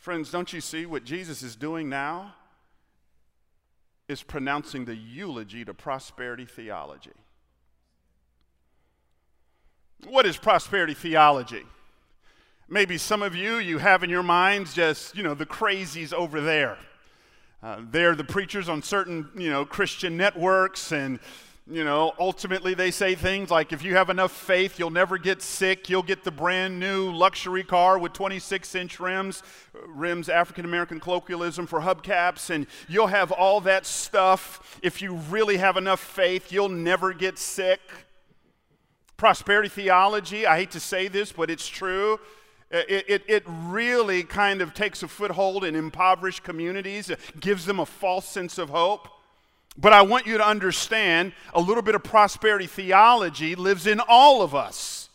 Friends, 0.00 0.30
don't 0.30 0.50
you 0.50 0.62
see 0.62 0.86
what 0.86 1.04
Jesus 1.04 1.42
is 1.42 1.56
doing 1.56 1.90
now? 1.90 2.34
Is 4.08 4.22
pronouncing 4.22 4.86
the 4.86 4.94
eulogy 4.96 5.62
to 5.62 5.74
prosperity 5.74 6.46
theology. 6.46 7.10
What 10.08 10.24
is 10.24 10.38
prosperity 10.38 10.94
theology? 10.94 11.64
Maybe 12.66 12.96
some 12.96 13.22
of 13.22 13.36
you, 13.36 13.58
you 13.58 13.76
have 13.76 14.02
in 14.02 14.08
your 14.08 14.22
minds 14.22 14.72
just, 14.72 15.14
you 15.14 15.22
know, 15.22 15.34
the 15.34 15.44
crazies 15.44 16.14
over 16.14 16.40
there. 16.40 16.78
Uh, 17.62 17.82
they're 17.90 18.16
the 18.16 18.24
preachers 18.24 18.70
on 18.70 18.82
certain, 18.82 19.28
you 19.36 19.50
know, 19.50 19.66
Christian 19.66 20.16
networks 20.16 20.92
and 20.92 21.20
you 21.66 21.84
know, 21.84 22.12
ultimately 22.18 22.74
they 22.74 22.90
say 22.90 23.14
things 23.14 23.50
like 23.50 23.72
if 23.72 23.84
you 23.84 23.94
have 23.94 24.10
enough 24.10 24.32
faith, 24.32 24.78
you'll 24.78 24.90
never 24.90 25.18
get 25.18 25.40
sick. 25.40 25.88
You'll 25.88 26.02
get 26.02 26.24
the 26.24 26.30
brand 26.30 26.80
new 26.80 27.12
luxury 27.12 27.62
car 27.62 27.98
with 27.98 28.12
26 28.12 28.74
inch 28.74 28.98
rims, 28.98 29.42
rims, 29.86 30.28
African 30.28 30.64
American 30.64 30.98
colloquialism 30.98 31.66
for 31.66 31.80
hubcaps, 31.80 32.50
and 32.50 32.66
you'll 32.88 33.08
have 33.08 33.30
all 33.30 33.60
that 33.62 33.86
stuff. 33.86 34.80
If 34.82 35.00
you 35.00 35.14
really 35.14 35.58
have 35.58 35.76
enough 35.76 36.00
faith, 36.00 36.50
you'll 36.50 36.68
never 36.68 37.12
get 37.12 37.38
sick. 37.38 37.80
Prosperity 39.16 39.68
theology, 39.68 40.46
I 40.46 40.58
hate 40.58 40.70
to 40.72 40.80
say 40.80 41.06
this, 41.06 41.30
but 41.30 41.50
it's 41.50 41.68
true. 41.68 42.18
It, 42.72 43.04
it, 43.08 43.24
it, 43.26 43.42
really 43.46 44.22
kind 44.22 44.62
of 44.62 44.74
takes 44.74 45.02
a 45.02 45.08
foothold 45.08 45.64
in 45.64 45.74
impoverished 45.74 46.44
communities, 46.44 47.10
it 47.10 47.18
gives 47.40 47.66
them 47.66 47.80
a 47.80 47.86
false 47.86 48.26
sense 48.26 48.58
of 48.58 48.70
hope. 48.70 49.08
But 49.76 49.92
I 49.92 50.02
want 50.02 50.26
you 50.26 50.36
to 50.38 50.46
understand 50.46 51.32
a 51.54 51.60
little 51.60 51.82
bit 51.82 51.94
of 51.94 52.02
prosperity 52.02 52.66
theology 52.66 53.54
lives 53.54 53.86
in 53.86 54.00
all 54.00 54.42
of 54.42 54.54
us. 54.54 55.08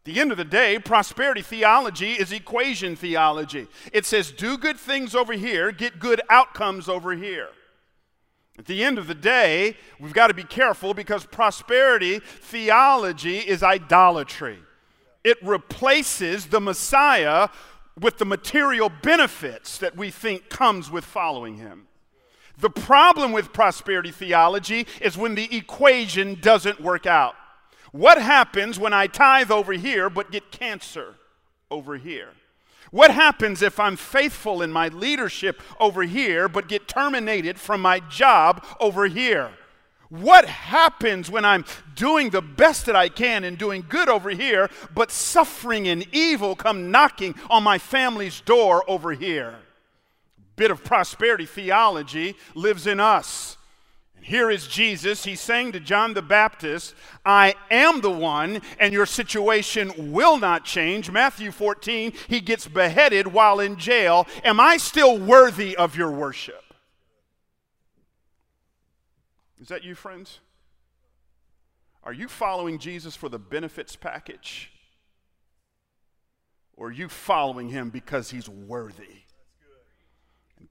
At 0.00 0.14
the 0.14 0.20
end 0.20 0.32
of 0.32 0.38
the 0.38 0.44
day, 0.44 0.78
prosperity 0.78 1.42
theology 1.42 2.12
is 2.12 2.32
equation 2.32 2.96
theology. 2.96 3.68
It 3.92 4.06
says, 4.06 4.32
do 4.32 4.56
good 4.56 4.78
things 4.78 5.14
over 5.14 5.34
here, 5.34 5.70
get 5.72 5.98
good 5.98 6.22
outcomes 6.30 6.88
over 6.88 7.14
here. 7.14 7.50
At 8.58 8.64
the 8.66 8.82
end 8.82 8.98
of 8.98 9.06
the 9.06 9.14
day, 9.14 9.76
we've 9.98 10.14
got 10.14 10.28
to 10.28 10.34
be 10.34 10.44
careful 10.44 10.94
because 10.94 11.26
prosperity 11.26 12.18
theology 12.18 13.38
is 13.38 13.62
idolatry. 13.62 14.58
It 15.22 15.36
replaces 15.42 16.46
the 16.46 16.60
Messiah 16.60 17.48
with 18.00 18.16
the 18.18 18.24
material 18.24 18.90
benefits 19.02 19.76
that 19.78 19.96
we 19.96 20.10
think 20.10 20.48
comes 20.48 20.90
with 20.90 21.04
following 21.04 21.56
him. 21.56 21.86
The 22.60 22.70
problem 22.70 23.32
with 23.32 23.52
prosperity 23.52 24.10
theology 24.10 24.86
is 25.00 25.16
when 25.16 25.34
the 25.34 25.56
equation 25.56 26.38
doesn't 26.40 26.80
work 26.80 27.06
out. 27.06 27.34
What 27.92 28.20
happens 28.20 28.78
when 28.78 28.92
I 28.92 29.06
tithe 29.06 29.50
over 29.50 29.72
here 29.72 30.10
but 30.10 30.30
get 30.30 30.52
cancer 30.52 31.14
over 31.70 31.96
here? 31.96 32.30
What 32.90 33.12
happens 33.12 33.62
if 33.62 33.78
I'm 33.80 33.96
faithful 33.96 34.62
in 34.62 34.72
my 34.72 34.88
leadership 34.88 35.60
over 35.78 36.02
here 36.02 36.48
but 36.48 36.68
get 36.68 36.88
terminated 36.88 37.58
from 37.58 37.80
my 37.80 38.00
job 38.00 38.64
over 38.78 39.06
here? 39.06 39.50
What 40.10 40.44
happens 40.46 41.30
when 41.30 41.44
I'm 41.44 41.64
doing 41.94 42.30
the 42.30 42.42
best 42.42 42.86
that 42.86 42.96
I 42.96 43.08
can 43.08 43.44
and 43.44 43.56
doing 43.56 43.84
good 43.88 44.08
over 44.08 44.30
here, 44.30 44.68
but 44.92 45.12
suffering 45.12 45.86
and 45.86 46.04
evil 46.12 46.56
come 46.56 46.90
knocking 46.90 47.36
on 47.48 47.62
my 47.62 47.78
family's 47.78 48.40
door 48.40 48.82
over 48.88 49.12
here? 49.12 49.54
Bit 50.60 50.70
of 50.70 50.84
prosperity 50.84 51.46
theology 51.46 52.36
lives 52.54 52.86
in 52.86 53.00
us. 53.00 53.56
And 54.14 54.22
here 54.26 54.50
is 54.50 54.66
Jesus. 54.66 55.24
He's 55.24 55.40
saying 55.40 55.72
to 55.72 55.80
John 55.80 56.12
the 56.12 56.20
Baptist, 56.20 56.94
I 57.24 57.54
am 57.70 58.02
the 58.02 58.10
one, 58.10 58.60
and 58.78 58.92
your 58.92 59.06
situation 59.06 60.12
will 60.12 60.36
not 60.36 60.66
change. 60.66 61.10
Matthew 61.10 61.50
14, 61.50 62.12
he 62.28 62.42
gets 62.42 62.68
beheaded 62.68 63.28
while 63.28 63.58
in 63.58 63.76
jail. 63.76 64.26
Am 64.44 64.60
I 64.60 64.76
still 64.76 65.16
worthy 65.16 65.74
of 65.74 65.96
your 65.96 66.10
worship? 66.10 66.62
Is 69.62 69.68
that 69.68 69.82
you, 69.82 69.94
friends? 69.94 70.40
Are 72.04 72.12
you 72.12 72.28
following 72.28 72.78
Jesus 72.78 73.16
for 73.16 73.30
the 73.30 73.38
benefits 73.38 73.96
package? 73.96 74.70
Or 76.76 76.88
are 76.88 76.92
you 76.92 77.08
following 77.08 77.70
him 77.70 77.88
because 77.88 78.28
he's 78.28 78.48
worthy? 78.48 79.20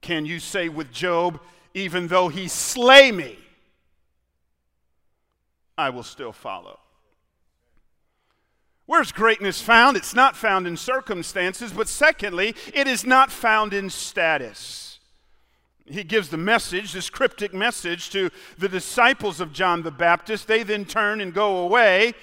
Can 0.00 0.24
you 0.24 0.38
say 0.38 0.68
with 0.68 0.92
Job, 0.92 1.40
even 1.74 2.08
though 2.08 2.28
he 2.28 2.48
slay 2.48 3.12
me, 3.12 3.38
I 5.76 5.90
will 5.90 6.02
still 6.02 6.32
follow? 6.32 6.78
Where's 8.86 9.12
greatness 9.12 9.62
found? 9.62 9.96
It's 9.96 10.14
not 10.14 10.36
found 10.36 10.66
in 10.66 10.76
circumstances, 10.76 11.72
but 11.72 11.88
secondly, 11.88 12.56
it 12.74 12.88
is 12.88 13.06
not 13.06 13.30
found 13.30 13.72
in 13.72 13.88
status. 13.88 14.98
He 15.86 16.02
gives 16.02 16.28
the 16.28 16.36
message, 16.36 16.92
this 16.92 17.08
cryptic 17.08 17.54
message, 17.54 18.10
to 18.10 18.30
the 18.58 18.68
disciples 18.68 19.40
of 19.40 19.52
John 19.52 19.82
the 19.82 19.90
Baptist. 19.90 20.48
They 20.48 20.62
then 20.62 20.84
turn 20.84 21.20
and 21.20 21.32
go 21.32 21.58
away. 21.58 22.14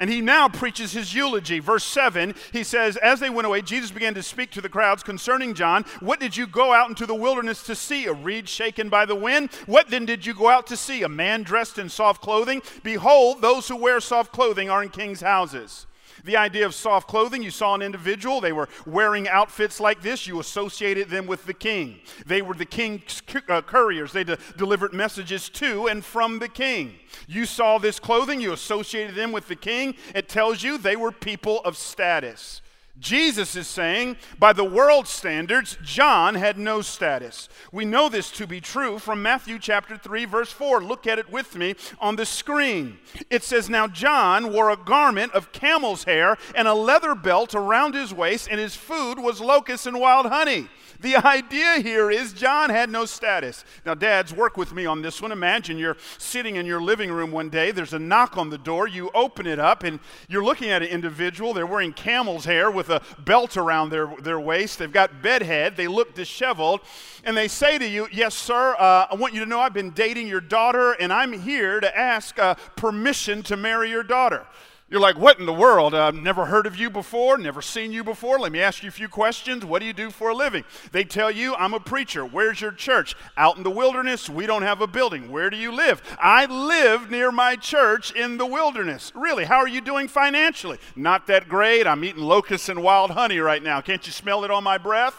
And 0.00 0.10
he 0.10 0.20
now 0.20 0.48
preaches 0.48 0.92
his 0.92 1.14
eulogy. 1.14 1.60
Verse 1.60 1.84
7, 1.84 2.34
he 2.52 2.64
says, 2.64 2.96
As 2.96 3.20
they 3.20 3.30
went 3.30 3.46
away, 3.46 3.62
Jesus 3.62 3.92
began 3.92 4.14
to 4.14 4.22
speak 4.22 4.50
to 4.52 4.60
the 4.60 4.68
crowds 4.68 5.04
concerning 5.04 5.54
John. 5.54 5.84
What 6.00 6.18
did 6.18 6.36
you 6.36 6.46
go 6.46 6.72
out 6.72 6.88
into 6.88 7.06
the 7.06 7.14
wilderness 7.14 7.62
to 7.64 7.76
see? 7.76 8.06
A 8.06 8.12
reed 8.12 8.48
shaken 8.48 8.88
by 8.88 9.06
the 9.06 9.14
wind? 9.14 9.52
What 9.66 9.90
then 9.90 10.04
did 10.04 10.26
you 10.26 10.34
go 10.34 10.48
out 10.48 10.66
to 10.68 10.76
see? 10.76 11.02
A 11.02 11.08
man 11.08 11.44
dressed 11.44 11.78
in 11.78 11.88
soft 11.88 12.22
clothing? 12.22 12.60
Behold, 12.82 13.40
those 13.40 13.68
who 13.68 13.76
wear 13.76 14.00
soft 14.00 14.32
clothing 14.32 14.68
are 14.68 14.82
in 14.82 14.88
king's 14.88 15.20
houses. 15.20 15.86
The 16.24 16.38
idea 16.38 16.64
of 16.64 16.74
soft 16.74 17.06
clothing, 17.06 17.42
you 17.42 17.50
saw 17.50 17.74
an 17.74 17.82
individual, 17.82 18.40
they 18.40 18.52
were 18.52 18.70
wearing 18.86 19.28
outfits 19.28 19.78
like 19.78 20.00
this, 20.00 20.26
you 20.26 20.40
associated 20.40 21.10
them 21.10 21.26
with 21.26 21.44
the 21.44 21.52
king. 21.52 22.00
They 22.24 22.40
were 22.40 22.54
the 22.54 22.64
king's 22.64 23.22
uh, 23.48 23.60
couriers, 23.60 24.12
they 24.12 24.24
de- 24.24 24.38
delivered 24.56 24.94
messages 24.94 25.50
to 25.50 25.86
and 25.86 26.02
from 26.02 26.38
the 26.38 26.48
king. 26.48 26.94
You 27.28 27.44
saw 27.44 27.76
this 27.76 28.00
clothing, 28.00 28.40
you 28.40 28.52
associated 28.54 29.14
them 29.14 29.32
with 29.32 29.48
the 29.48 29.56
king. 29.56 29.96
It 30.14 30.30
tells 30.30 30.62
you 30.62 30.78
they 30.78 30.96
were 30.96 31.12
people 31.12 31.60
of 31.60 31.76
status. 31.76 32.62
Jesus 33.00 33.56
is 33.56 33.66
saying, 33.66 34.16
by 34.38 34.52
the 34.52 34.64
world 34.64 35.08
standards, 35.08 35.76
John 35.82 36.36
had 36.36 36.56
no 36.56 36.80
status. 36.80 37.48
We 37.72 37.84
know 37.84 38.08
this 38.08 38.30
to 38.32 38.46
be 38.46 38.60
true 38.60 39.00
from 39.00 39.20
Matthew 39.20 39.58
chapter 39.58 39.96
3, 39.96 40.24
verse 40.26 40.52
4. 40.52 40.80
Look 40.80 41.06
at 41.08 41.18
it 41.18 41.30
with 41.30 41.56
me 41.56 41.74
on 42.00 42.14
the 42.14 42.24
screen. 42.24 42.98
It 43.30 43.42
says, 43.42 43.68
Now 43.68 43.88
John 43.88 44.52
wore 44.52 44.70
a 44.70 44.76
garment 44.76 45.32
of 45.32 45.50
camel's 45.50 46.04
hair 46.04 46.36
and 46.54 46.68
a 46.68 46.74
leather 46.74 47.16
belt 47.16 47.52
around 47.54 47.94
his 47.94 48.14
waist, 48.14 48.46
and 48.48 48.60
his 48.60 48.76
food 48.76 49.18
was 49.18 49.40
locusts 49.40 49.86
and 49.86 49.98
wild 49.98 50.26
honey. 50.26 50.68
The 51.00 51.16
idea 51.16 51.80
here 51.80 52.10
is 52.10 52.32
John 52.32 52.70
had 52.70 52.88
no 52.88 53.04
status. 53.04 53.64
Now, 53.84 53.94
dads, 53.94 54.32
work 54.32 54.56
with 54.56 54.72
me 54.72 54.86
on 54.86 55.02
this 55.02 55.20
one. 55.20 55.32
Imagine 55.32 55.76
you're 55.76 55.96
sitting 56.16 56.56
in 56.56 56.64
your 56.64 56.80
living 56.80 57.10
room 57.10 57.30
one 57.30 57.50
day, 57.50 57.72
there's 57.72 57.92
a 57.92 57.98
knock 57.98 58.38
on 58.38 58.50
the 58.50 58.56
door, 58.56 58.88
you 58.88 59.10
open 59.14 59.46
it 59.46 59.58
up, 59.58 59.82
and 59.82 60.00
you're 60.28 60.44
looking 60.44 60.70
at 60.70 60.82
an 60.82 60.88
individual. 60.88 61.52
They're 61.52 61.66
wearing 61.66 61.92
camel's 61.92 62.44
hair 62.44 62.70
with 62.70 62.83
a 62.90 63.02
belt 63.18 63.56
around 63.56 63.90
their, 63.90 64.14
their 64.20 64.40
waist, 64.40 64.78
they've 64.78 64.92
got 64.92 65.22
bedhead, 65.22 65.76
they 65.76 65.88
look 65.88 66.14
disheveled, 66.14 66.80
and 67.24 67.36
they 67.36 67.48
say 67.48 67.78
to 67.78 67.86
you, 67.86 68.08
Yes, 68.12 68.34
sir, 68.34 68.74
uh, 68.78 69.06
I 69.10 69.14
want 69.14 69.34
you 69.34 69.40
to 69.40 69.46
know 69.46 69.60
I've 69.60 69.74
been 69.74 69.90
dating 69.90 70.28
your 70.28 70.40
daughter, 70.40 70.92
and 70.92 71.12
I'm 71.12 71.32
here 71.32 71.80
to 71.80 71.98
ask 71.98 72.38
uh, 72.38 72.54
permission 72.76 73.42
to 73.44 73.56
marry 73.56 73.90
your 73.90 74.02
daughter. 74.02 74.46
You're 74.90 75.00
like, 75.00 75.18
what 75.18 75.40
in 75.40 75.46
the 75.46 75.52
world? 75.52 75.94
I've 75.94 76.14
never 76.14 76.44
heard 76.44 76.66
of 76.66 76.76
you 76.76 76.90
before, 76.90 77.38
never 77.38 77.62
seen 77.62 77.90
you 77.90 78.04
before. 78.04 78.38
Let 78.38 78.52
me 78.52 78.60
ask 78.60 78.82
you 78.82 78.90
a 78.90 78.92
few 78.92 79.08
questions. 79.08 79.64
What 79.64 79.80
do 79.80 79.86
you 79.86 79.94
do 79.94 80.10
for 80.10 80.28
a 80.28 80.34
living? 80.34 80.62
They 80.92 81.04
tell 81.04 81.30
you, 81.30 81.54
I'm 81.54 81.72
a 81.72 81.80
preacher. 81.80 82.24
Where's 82.24 82.60
your 82.60 82.70
church? 82.70 83.16
Out 83.38 83.56
in 83.56 83.62
the 83.62 83.70
wilderness. 83.70 84.28
We 84.28 84.46
don't 84.46 84.62
have 84.62 84.82
a 84.82 84.86
building. 84.86 85.32
Where 85.32 85.48
do 85.48 85.56
you 85.56 85.72
live? 85.72 86.02
I 86.20 86.44
live 86.44 87.10
near 87.10 87.32
my 87.32 87.56
church 87.56 88.12
in 88.12 88.36
the 88.36 88.46
wilderness. 88.46 89.10
Really, 89.14 89.46
how 89.46 89.56
are 89.56 89.68
you 89.68 89.80
doing 89.80 90.06
financially? 90.06 90.78
Not 90.94 91.26
that 91.28 91.48
great. 91.48 91.86
I'm 91.86 92.04
eating 92.04 92.22
locusts 92.22 92.68
and 92.68 92.82
wild 92.82 93.12
honey 93.12 93.38
right 93.38 93.62
now. 93.62 93.80
Can't 93.80 94.06
you 94.06 94.12
smell 94.12 94.44
it 94.44 94.50
on 94.50 94.62
my 94.62 94.76
breath? 94.76 95.16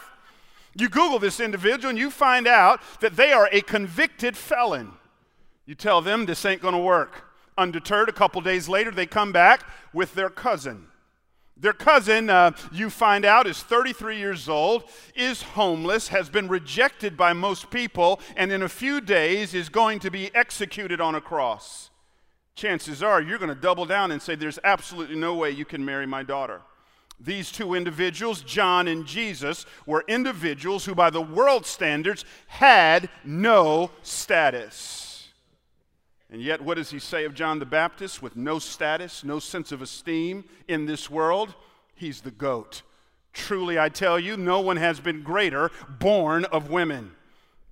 You 0.76 0.88
Google 0.88 1.18
this 1.18 1.40
individual 1.40 1.90
and 1.90 1.98
you 1.98 2.10
find 2.10 2.46
out 2.46 2.80
that 3.00 3.16
they 3.16 3.32
are 3.32 3.48
a 3.50 3.62
convicted 3.62 4.36
felon. 4.36 4.92
You 5.66 5.74
tell 5.74 6.00
them 6.00 6.24
this 6.24 6.44
ain't 6.44 6.62
going 6.62 6.74
to 6.74 6.80
work. 6.80 7.25
Undeterred, 7.58 8.08
a 8.08 8.12
couple 8.12 8.40
days 8.40 8.68
later, 8.68 8.90
they 8.90 9.06
come 9.06 9.32
back 9.32 9.64
with 9.92 10.14
their 10.14 10.30
cousin. 10.30 10.88
Their 11.58 11.72
cousin, 11.72 12.28
uh, 12.28 12.50
you 12.70 12.90
find 12.90 13.24
out, 13.24 13.46
is 13.46 13.62
33 13.62 14.18
years 14.18 14.46
old, 14.46 14.84
is 15.14 15.40
homeless, 15.40 16.08
has 16.08 16.28
been 16.28 16.48
rejected 16.48 17.16
by 17.16 17.32
most 17.32 17.70
people, 17.70 18.20
and 18.36 18.52
in 18.52 18.62
a 18.62 18.68
few 18.68 19.00
days 19.00 19.54
is 19.54 19.70
going 19.70 19.98
to 20.00 20.10
be 20.10 20.34
executed 20.34 21.00
on 21.00 21.14
a 21.14 21.20
cross. 21.20 21.90
Chances 22.56 23.02
are 23.02 23.22
you're 23.22 23.38
going 23.38 23.48
to 23.48 23.54
double 23.54 23.86
down 23.86 24.12
and 24.12 24.20
say, 24.20 24.34
There's 24.34 24.58
absolutely 24.64 25.16
no 25.16 25.34
way 25.34 25.50
you 25.50 25.64
can 25.64 25.82
marry 25.82 26.06
my 26.06 26.22
daughter. 26.22 26.60
These 27.18 27.50
two 27.50 27.74
individuals, 27.74 28.42
John 28.42 28.86
and 28.88 29.06
Jesus, 29.06 29.64
were 29.86 30.04
individuals 30.06 30.84
who, 30.84 30.94
by 30.94 31.08
the 31.08 31.22
world 31.22 31.64
standards, 31.64 32.26
had 32.48 33.08
no 33.24 33.90
status. 34.02 35.15
And 36.30 36.42
yet, 36.42 36.60
what 36.60 36.76
does 36.76 36.90
he 36.90 36.98
say 36.98 37.24
of 37.24 37.34
John 37.34 37.58
the 37.58 37.66
Baptist 37.66 38.20
with 38.20 38.36
no 38.36 38.58
status, 38.58 39.22
no 39.22 39.38
sense 39.38 39.70
of 39.70 39.80
esteem 39.80 40.44
in 40.66 40.86
this 40.86 41.08
world? 41.08 41.54
He's 41.94 42.20
the 42.20 42.30
goat. 42.30 42.82
Truly, 43.32 43.78
I 43.78 43.88
tell 43.88 44.18
you, 44.18 44.36
no 44.36 44.60
one 44.60 44.76
has 44.76 44.98
been 44.98 45.22
greater 45.22 45.70
born 45.88 46.44
of 46.46 46.70
women. 46.70 47.12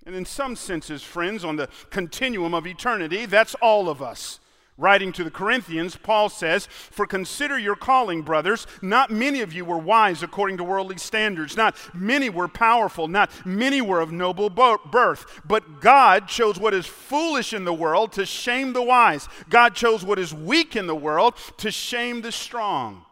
And 0.05 0.15
in 0.15 0.25
some 0.25 0.55
senses, 0.55 1.01
friends, 1.01 1.43
on 1.43 1.55
the 1.55 1.69
continuum 1.89 2.53
of 2.53 2.67
eternity, 2.67 3.25
that's 3.25 3.55
all 3.55 3.89
of 3.89 4.01
us. 4.01 4.39
Writing 4.77 5.13
to 5.13 5.23
the 5.23 5.31
Corinthians, 5.31 5.95
Paul 5.95 6.27
says, 6.27 6.67
For 6.67 7.07
consider 7.07 7.57
your 7.57 7.77
calling, 7.77 8.23
brothers. 8.23 8.67
Not 8.81 9.09
many 9.09 9.39
of 9.39 9.53
you 9.53 9.63
were 9.63 9.77
wise 9.77 10.21
according 10.21 10.57
to 10.57 10.65
worldly 10.65 10.97
standards. 10.97 11.55
Not 11.55 11.77
many 11.93 12.29
were 12.29 12.49
powerful. 12.49 13.07
Not 13.07 13.31
many 13.45 13.79
were 13.79 14.01
of 14.01 14.11
noble 14.11 14.49
birth. 14.49 15.41
But 15.45 15.79
God 15.79 16.27
chose 16.27 16.59
what 16.59 16.73
is 16.73 16.85
foolish 16.85 17.53
in 17.53 17.63
the 17.63 17.73
world 17.73 18.11
to 18.13 18.25
shame 18.25 18.73
the 18.73 18.81
wise. 18.81 19.29
God 19.49 19.75
chose 19.75 20.03
what 20.03 20.19
is 20.19 20.33
weak 20.33 20.75
in 20.75 20.87
the 20.87 20.95
world 20.95 21.35
to 21.57 21.71
shame 21.71 22.21
the 22.21 22.33
strong. 22.33 23.05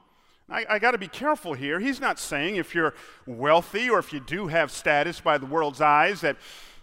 I, 0.49 0.65
I 0.69 0.79
got 0.79 0.91
to 0.91 0.97
be 0.97 1.07
careful 1.07 1.53
here. 1.53 1.79
He's 1.79 2.01
not 2.01 2.19
saying 2.19 2.57
if 2.57 2.75
you're 2.75 2.93
wealthy 3.25 3.89
or 3.89 3.99
if 3.99 4.11
you 4.11 4.19
do 4.19 4.47
have 4.47 4.69
status 4.69 5.21
by 5.21 5.37
the 5.37 5.45
world's 5.45 5.79
eyes 5.79 6.19
that, 6.21 6.35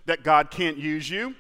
that 0.07 0.23
God 0.23 0.51
can't 0.51 0.79
use 0.79 1.11
you. 1.11 1.35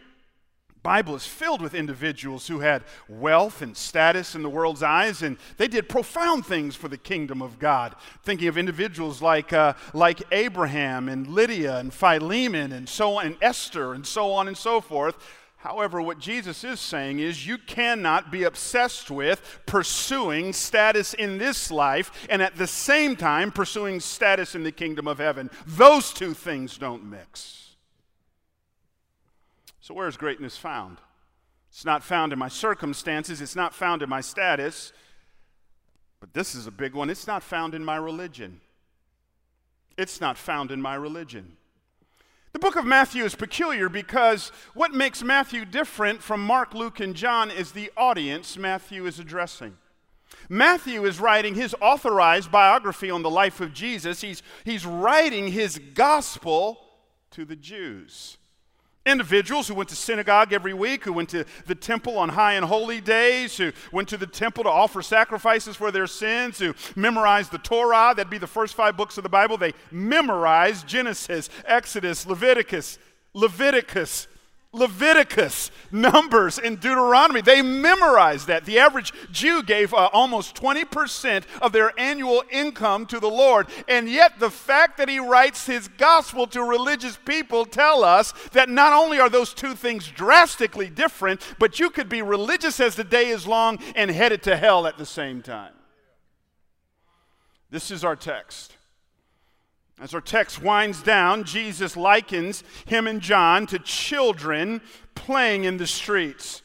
Bible 0.82 1.14
is 1.14 1.26
filled 1.26 1.60
with 1.60 1.74
individuals 1.74 2.46
who 2.46 2.60
had 2.60 2.84
wealth 3.08 3.60
and 3.60 3.76
status 3.76 4.34
in 4.34 4.42
the 4.42 4.48
world's 4.48 4.82
eyes, 4.82 5.22
and 5.22 5.36
they 5.58 5.68
did 5.68 5.88
profound 5.90 6.46
things 6.46 6.74
for 6.74 6.88
the 6.88 6.96
kingdom 6.96 7.42
of 7.42 7.58
God. 7.58 7.94
Thinking 8.22 8.48
of 8.48 8.56
individuals 8.56 9.20
like, 9.20 9.52
uh, 9.52 9.74
like 9.92 10.22
Abraham 10.32 11.08
and 11.08 11.26
Lydia 11.26 11.76
and 11.78 11.92
Philemon 11.92 12.72
and 12.72 12.88
so 12.88 13.18
on, 13.18 13.26
and 13.26 13.36
Esther 13.42 13.92
and 13.92 14.06
so 14.06 14.32
on 14.32 14.48
and 14.48 14.56
so 14.56 14.80
forth. 14.80 15.16
However, 15.58 16.00
what 16.00 16.18
Jesus 16.18 16.64
is 16.64 16.80
saying 16.80 17.18
is 17.18 17.46
you 17.46 17.58
cannot 17.58 18.32
be 18.32 18.44
obsessed 18.44 19.10
with 19.10 19.60
pursuing 19.66 20.54
status 20.54 21.12
in 21.12 21.36
this 21.36 21.70
life 21.70 22.26
and 22.30 22.40
at 22.40 22.56
the 22.56 22.66
same 22.66 23.14
time 23.14 23.52
pursuing 23.52 24.00
status 24.00 24.54
in 24.54 24.62
the 24.62 24.72
kingdom 24.72 25.06
of 25.06 25.18
heaven. 25.18 25.50
Those 25.66 26.14
two 26.14 26.32
things 26.32 26.78
don't 26.78 27.04
mix. 27.04 27.69
So, 29.80 29.94
where 29.94 30.08
is 30.08 30.16
greatness 30.16 30.56
found? 30.56 30.98
It's 31.70 31.84
not 31.84 32.02
found 32.02 32.32
in 32.32 32.38
my 32.38 32.48
circumstances, 32.48 33.40
it's 33.40 33.56
not 33.56 33.74
found 33.74 34.02
in 34.02 34.08
my 34.08 34.20
status, 34.20 34.92
but 36.18 36.34
this 36.34 36.54
is 36.54 36.66
a 36.66 36.70
big 36.70 36.94
one. 36.94 37.08
It's 37.08 37.26
not 37.26 37.42
found 37.42 37.74
in 37.74 37.84
my 37.84 37.96
religion. 37.96 38.60
It's 39.96 40.20
not 40.20 40.36
found 40.36 40.70
in 40.70 40.82
my 40.82 40.94
religion. 40.94 41.56
The 42.52 42.58
book 42.58 42.76
of 42.76 42.84
Matthew 42.84 43.24
is 43.24 43.34
peculiar 43.34 43.88
because 43.88 44.50
what 44.74 44.92
makes 44.92 45.22
Matthew 45.22 45.64
different 45.64 46.20
from 46.20 46.44
Mark, 46.44 46.74
Luke, 46.74 46.98
and 46.98 47.14
John 47.14 47.50
is 47.50 47.72
the 47.72 47.92
audience 47.96 48.56
Matthew 48.56 49.06
is 49.06 49.20
addressing. 49.20 49.76
Matthew 50.48 51.04
is 51.04 51.20
writing 51.20 51.54
his 51.54 51.76
authorized 51.80 52.50
biography 52.50 53.10
on 53.10 53.22
the 53.22 53.30
life 53.30 53.60
of 53.60 53.72
Jesus. 53.72 54.20
He's, 54.20 54.42
he's 54.64 54.84
writing 54.84 55.48
his 55.48 55.78
gospel 55.94 56.80
to 57.30 57.44
the 57.44 57.56
Jews. 57.56 58.36
Individuals 59.06 59.66
who 59.66 59.74
went 59.74 59.88
to 59.88 59.96
synagogue 59.96 60.52
every 60.52 60.74
week, 60.74 61.04
who 61.04 61.12
went 61.12 61.30
to 61.30 61.46
the 61.66 61.74
temple 61.74 62.18
on 62.18 62.28
high 62.28 62.52
and 62.52 62.66
holy 62.66 63.00
days, 63.00 63.56
who 63.56 63.72
went 63.92 64.08
to 64.08 64.18
the 64.18 64.26
temple 64.26 64.64
to 64.64 64.70
offer 64.70 65.00
sacrifices 65.00 65.74
for 65.74 65.90
their 65.90 66.06
sins, 66.06 66.58
who 66.58 66.74
memorized 66.94 67.50
the 67.50 67.58
Torah, 67.58 68.12
that'd 68.14 68.28
be 68.28 68.36
the 68.36 68.46
first 68.46 68.74
five 68.74 68.98
books 68.98 69.16
of 69.16 69.22
the 69.22 69.30
Bible. 69.30 69.56
They 69.56 69.72
memorized 69.90 70.86
Genesis, 70.86 71.48
Exodus, 71.64 72.26
Leviticus, 72.26 72.98
Leviticus, 73.32 74.28
Leviticus, 74.72 75.72
Numbers, 75.90 76.56
and 76.56 76.78
Deuteronomy. 76.78 77.40
They 77.40 77.60
memorized 77.60 78.46
that. 78.46 78.64
The 78.64 78.78
average 78.78 79.12
Jew 79.32 79.64
gave 79.64 79.92
uh, 79.92 80.08
almost 80.12 80.54
20% 80.54 81.42
of 81.60 81.72
their 81.72 81.92
annual 81.98 82.44
income 82.50 83.06
to 83.06 83.18
the 83.18 83.28
Lord. 83.28 83.66
And 83.88 84.08
yet, 84.08 84.38
the 84.38 84.50
fact 84.50 84.96
that 84.98 85.08
he 85.08 85.18
writes 85.18 85.66
his 85.66 85.88
gospel 85.88 86.46
to 86.48 86.62
religious 86.62 87.16
people 87.16 87.64
tell 87.64 88.04
us 88.04 88.32
that 88.52 88.68
not 88.68 88.92
only 88.92 89.18
are 89.18 89.28
those 89.28 89.52
two 89.52 89.74
things 89.74 90.06
drastically 90.06 90.88
different, 90.88 91.40
but 91.58 91.80
you 91.80 91.90
could 91.90 92.08
be 92.08 92.22
religious 92.22 92.78
as 92.78 92.94
the 92.94 93.04
day 93.04 93.30
is 93.30 93.48
long 93.48 93.78
and 93.96 94.08
headed 94.08 94.44
to 94.44 94.56
hell 94.56 94.86
at 94.86 94.98
the 94.98 95.06
same 95.06 95.42
time. 95.42 95.72
This 97.70 97.90
is 97.90 98.04
our 98.04 98.16
text. 98.16 98.76
As 100.00 100.14
our 100.14 100.20
text 100.22 100.62
winds 100.62 101.02
down, 101.02 101.44
Jesus 101.44 101.94
likens 101.94 102.64
him 102.86 103.06
and 103.06 103.20
John 103.20 103.66
to 103.66 103.78
children 103.78 104.80
playing 105.14 105.64
in 105.64 105.76
the 105.76 105.86
streets. 105.86 106.62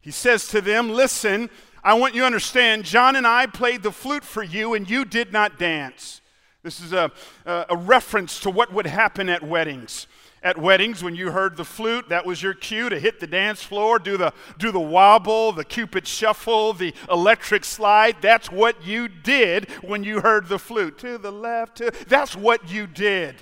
He 0.00 0.12
says 0.12 0.46
to 0.48 0.60
them, 0.60 0.90
Listen, 0.90 1.50
I 1.82 1.94
want 1.94 2.14
you 2.14 2.20
to 2.20 2.26
understand, 2.26 2.84
John 2.84 3.16
and 3.16 3.26
I 3.26 3.46
played 3.46 3.82
the 3.82 3.90
flute 3.90 4.22
for 4.22 4.44
you, 4.44 4.74
and 4.74 4.88
you 4.88 5.04
did 5.04 5.32
not 5.32 5.58
dance. 5.58 6.20
This 6.62 6.80
is 6.80 6.92
a, 6.92 7.10
a, 7.44 7.66
a 7.70 7.76
reference 7.76 8.40
to 8.40 8.50
what 8.50 8.72
would 8.72 8.86
happen 8.86 9.28
at 9.28 9.42
weddings. 9.42 10.06
At 10.42 10.56
weddings, 10.56 11.02
when 11.02 11.16
you 11.16 11.32
heard 11.32 11.56
the 11.56 11.64
flute, 11.64 12.08
that 12.10 12.24
was 12.24 12.42
your 12.42 12.54
cue 12.54 12.88
to 12.88 12.98
hit 12.98 13.18
the 13.18 13.26
dance 13.26 13.62
floor, 13.62 13.98
do 13.98 14.16
the, 14.16 14.32
do 14.56 14.70
the 14.70 14.78
wobble, 14.78 15.50
the 15.50 15.64
cupid 15.64 16.06
shuffle, 16.06 16.72
the 16.72 16.94
electric 17.10 17.64
slide. 17.64 18.16
That's 18.20 18.50
what 18.50 18.86
you 18.86 19.08
did 19.08 19.68
when 19.82 20.04
you 20.04 20.20
heard 20.20 20.48
the 20.48 20.58
flute. 20.58 20.96
To 20.98 21.18
the 21.18 21.32
left, 21.32 21.78
to, 21.78 21.92
that's 22.06 22.36
what 22.36 22.70
you 22.70 22.86
did. 22.86 23.34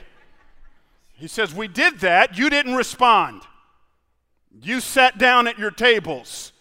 He 1.13 1.29
says, 1.29 1.55
We 1.55 1.69
did 1.69 2.01
that. 2.01 2.39
You 2.39 2.49
didn't 2.49 2.75
respond. 2.75 3.43
You 4.63 4.81
sat 4.81 5.19
down 5.19 5.47
at 5.47 5.59
your 5.59 5.71
tables 5.71 6.53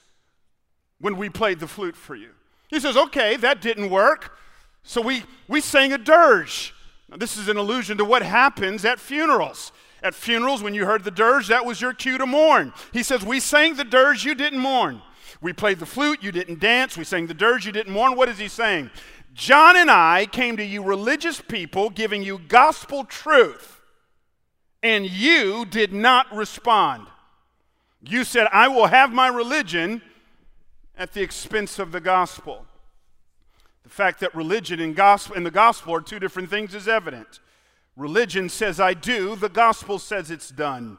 when 0.99 1.15
we 1.15 1.29
played 1.29 1.59
the 1.59 1.67
flute 1.67 1.95
for 1.95 2.15
you. 2.15 2.31
He 2.67 2.81
says, 2.81 2.97
Okay, 2.97 3.37
that 3.37 3.61
didn't 3.61 3.89
work. 3.89 4.37
So 4.83 5.01
we, 5.01 5.23
we 5.47 5.61
sang 5.61 5.93
a 5.93 5.97
dirge. 5.97 6.73
Now, 7.09 7.17
this 7.17 7.37
is 7.37 7.47
an 7.47 7.57
allusion 7.57 7.97
to 7.97 8.05
what 8.05 8.21
happens 8.21 8.83
at 8.85 8.99
funerals. 8.99 9.71
At 10.05 10.13
funerals, 10.13 10.61
when 10.61 10.75
you 10.75 10.85
heard 10.85 11.03
the 11.03 11.09
dirge, 11.09 11.47
that 11.47 11.65
was 11.65 11.81
your 11.81 11.91
cue 11.91 12.19
to 12.19 12.27
mourn. 12.27 12.73
He 12.93 13.01
says, 13.01 13.25
We 13.25 13.39
sang 13.39 13.75
the 13.75 13.83
dirge, 13.83 14.23
you 14.23 14.35
didn't 14.35 14.59
mourn. 14.59 15.01
We 15.41 15.51
played 15.51 15.79
the 15.79 15.87
flute, 15.87 16.21
you 16.21 16.31
didn't 16.31 16.59
dance. 16.59 16.95
We 16.95 17.03
sang 17.03 17.25
the 17.25 17.33
dirge, 17.33 17.65
you 17.65 17.71
didn't 17.71 17.91
mourn. 17.91 18.15
What 18.15 18.29
is 18.29 18.37
he 18.37 18.47
saying? 18.47 18.91
John 19.33 19.75
and 19.75 19.89
I 19.89 20.27
came 20.27 20.57
to 20.57 20.63
you, 20.63 20.83
religious 20.83 21.41
people, 21.41 21.89
giving 21.89 22.21
you 22.21 22.37
gospel 22.37 23.03
truth, 23.03 23.81
and 24.83 25.09
you 25.09 25.65
did 25.65 25.91
not 25.91 26.31
respond. 26.31 27.07
You 28.03 28.25
said, 28.25 28.47
I 28.53 28.67
will 28.67 28.85
have 28.85 29.11
my 29.11 29.27
religion 29.27 30.03
at 30.95 31.13
the 31.13 31.23
expense 31.23 31.79
of 31.79 31.91
the 31.91 31.99
gospel. 31.99 32.67
The 33.81 33.89
fact 33.89 34.19
that 34.19 34.35
religion 34.35 34.79
and, 34.79 34.95
gospel, 34.95 35.35
and 35.35 35.43
the 35.43 35.49
gospel 35.49 35.95
are 35.95 36.01
two 36.01 36.19
different 36.19 36.51
things 36.51 36.75
is 36.75 36.87
evident. 36.87 37.39
Religion 37.95 38.49
says 38.49 38.79
I 38.79 38.93
do, 38.93 39.35
the 39.35 39.49
gospel 39.49 39.99
says 39.99 40.29
it's 40.29 40.49
done. 40.49 40.97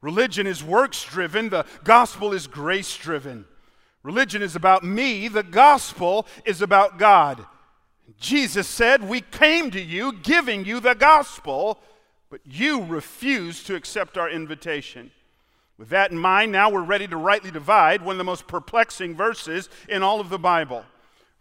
Religion 0.00 0.46
is 0.46 0.62
works 0.62 1.04
driven, 1.04 1.48
the 1.48 1.64
gospel 1.84 2.32
is 2.32 2.46
grace 2.46 2.96
driven. 2.96 3.46
Religion 4.02 4.42
is 4.42 4.54
about 4.54 4.84
me, 4.84 5.28
the 5.28 5.42
gospel 5.42 6.26
is 6.44 6.60
about 6.60 6.98
God. 6.98 7.46
Jesus 8.18 8.68
said, 8.68 9.08
We 9.08 9.22
came 9.22 9.70
to 9.70 9.80
you 9.80 10.12
giving 10.12 10.64
you 10.64 10.80
the 10.80 10.94
gospel, 10.94 11.80
but 12.28 12.40
you 12.44 12.84
refused 12.84 13.66
to 13.66 13.76
accept 13.76 14.18
our 14.18 14.28
invitation. 14.28 15.10
With 15.78 15.88
that 15.88 16.10
in 16.10 16.18
mind, 16.18 16.52
now 16.52 16.70
we're 16.70 16.82
ready 16.82 17.08
to 17.08 17.16
rightly 17.16 17.50
divide 17.50 18.02
one 18.02 18.14
of 18.14 18.18
the 18.18 18.24
most 18.24 18.46
perplexing 18.46 19.16
verses 19.16 19.68
in 19.88 20.02
all 20.02 20.20
of 20.20 20.28
the 20.28 20.38
Bible. 20.38 20.84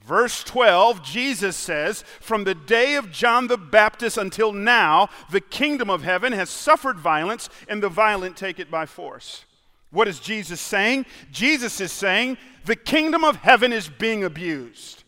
Verse 0.06 0.44
12, 0.44 1.02
Jesus 1.02 1.56
says, 1.56 2.04
From 2.20 2.44
the 2.44 2.56
day 2.56 2.96
of 2.96 3.12
John 3.12 3.48
the 3.48 3.58
Baptist 3.58 4.18
until 4.18 4.52
now, 4.52 5.10
the 5.32 5.40
kingdom 5.40 5.90
of 5.90 6.04
heaven 6.04 6.34
has 6.34 6.50
suffered 6.50 7.00
violence, 7.00 7.50
and 7.70 7.82
the 7.82 7.90
violent 7.90 8.36
take 8.36 8.60
it 8.60 8.70
by 8.70 8.86
force. 8.86 9.46
What 9.92 10.10
is 10.10 10.20
Jesus 10.20 10.60
saying? 10.60 11.06
Jesus 11.32 11.80
is 11.80 11.92
saying, 11.92 12.38
The 12.66 12.76
kingdom 12.76 13.24
of 13.24 13.38
heaven 13.38 13.72
is 13.72 13.88
being 13.88 14.26
abused. 14.26 15.04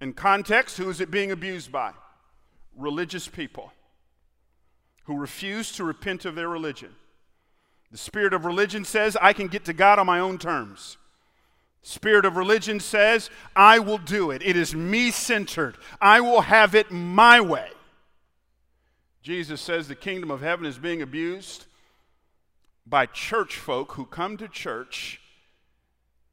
In 0.00 0.14
context, 0.14 0.78
who 0.78 0.88
is 0.88 1.00
it 1.00 1.10
being 1.10 1.30
abused 1.30 1.70
by? 1.70 1.92
Religious 2.76 3.28
people 3.28 3.72
who 5.04 5.18
refuse 5.18 5.70
to 5.72 5.84
repent 5.84 6.24
of 6.24 6.34
their 6.34 6.48
religion. 6.48 6.94
The 7.92 7.98
spirit 7.98 8.32
of 8.32 8.46
religion 8.46 8.86
says, 8.86 9.18
I 9.20 9.34
can 9.34 9.48
get 9.48 9.66
to 9.66 9.74
God 9.74 9.98
on 9.98 10.06
my 10.06 10.18
own 10.18 10.38
terms. 10.38 10.96
Spirit 11.86 12.24
of 12.24 12.36
religion 12.36 12.80
says, 12.80 13.28
I 13.54 13.78
will 13.78 13.98
do 13.98 14.30
it. 14.30 14.40
It 14.42 14.56
is 14.56 14.74
me 14.74 15.10
centered. 15.10 15.76
I 16.00 16.22
will 16.22 16.40
have 16.40 16.74
it 16.74 16.90
my 16.90 17.42
way. 17.42 17.68
Jesus 19.22 19.60
says 19.60 19.86
the 19.86 19.94
kingdom 19.94 20.30
of 20.30 20.40
heaven 20.40 20.64
is 20.64 20.78
being 20.78 21.02
abused 21.02 21.66
by 22.86 23.04
church 23.04 23.56
folk 23.56 23.92
who 23.92 24.06
come 24.06 24.38
to 24.38 24.48
church 24.48 25.20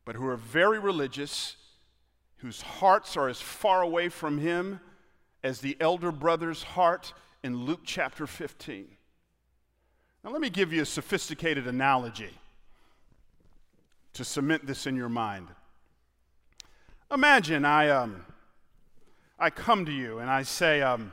but 0.05 0.15
who 0.15 0.25
are 0.25 0.37
very 0.37 0.79
religious, 0.79 1.57
whose 2.37 2.61
hearts 2.61 3.17
are 3.17 3.27
as 3.27 3.41
far 3.41 3.81
away 3.81 4.07
from 4.07 4.37
Him 4.37 4.79
as 5.43 5.59
the 5.59 5.75
elder 5.81 6.13
brother's 6.13 6.63
heart 6.63 7.13
in 7.43 7.65
Luke 7.65 7.81
chapter 7.83 8.25
15. 8.25 8.87
Now, 10.23 10.31
let 10.31 10.39
me 10.39 10.49
give 10.49 10.71
you 10.71 10.81
a 10.81 10.85
sophisticated 10.85 11.67
analogy 11.67 12.37
to 14.13 14.23
cement 14.23 14.65
this 14.65 14.87
in 14.87 14.95
your 14.95 15.09
mind. 15.09 15.47
Imagine 17.11 17.65
I, 17.65 17.89
um, 17.89 18.25
I 19.37 19.49
come 19.49 19.85
to 19.85 19.91
you 19.91 20.19
and 20.19 20.29
I 20.29 20.43
say, 20.43 20.81
um, 20.81 21.11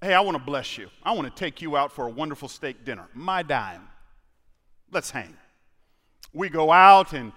Hey, 0.00 0.14
I 0.14 0.20
want 0.20 0.36
to 0.36 0.42
bless 0.42 0.78
you. 0.78 0.88
I 1.04 1.12
want 1.12 1.32
to 1.32 1.40
take 1.40 1.62
you 1.62 1.76
out 1.76 1.92
for 1.92 2.08
a 2.08 2.10
wonderful 2.10 2.48
steak 2.48 2.84
dinner. 2.84 3.06
My 3.14 3.44
dime. 3.44 3.88
Let's 4.90 5.12
hang. 5.12 5.36
We 6.32 6.48
go 6.48 6.72
out 6.72 7.12
and 7.12 7.32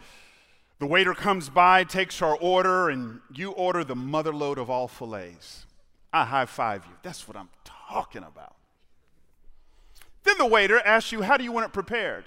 the 0.79 0.87
waiter 0.87 1.13
comes 1.13 1.47
by, 1.47 1.83
takes 1.83 2.23
our 2.23 2.35
order, 2.37 2.89
and 2.89 3.21
you 3.33 3.51
order 3.51 3.83
the 3.83 3.95
mother 3.95 4.33
lode 4.33 4.57
of 4.57 4.71
all 4.71 4.87
fillets. 4.87 5.67
I 6.11 6.25
high 6.25 6.45
five 6.45 6.85
you. 6.85 6.93
That's 7.03 7.27
what 7.27 7.37
I'm 7.37 7.49
talking 7.63 8.23
about. 8.23 8.55
Then 10.23 10.37
the 10.39 10.45
waiter 10.45 10.79
asks 10.79 11.11
you, 11.11 11.21
How 11.21 11.37
do 11.37 11.43
you 11.43 11.51
want 11.51 11.67
it 11.67 11.73
prepared? 11.73 12.25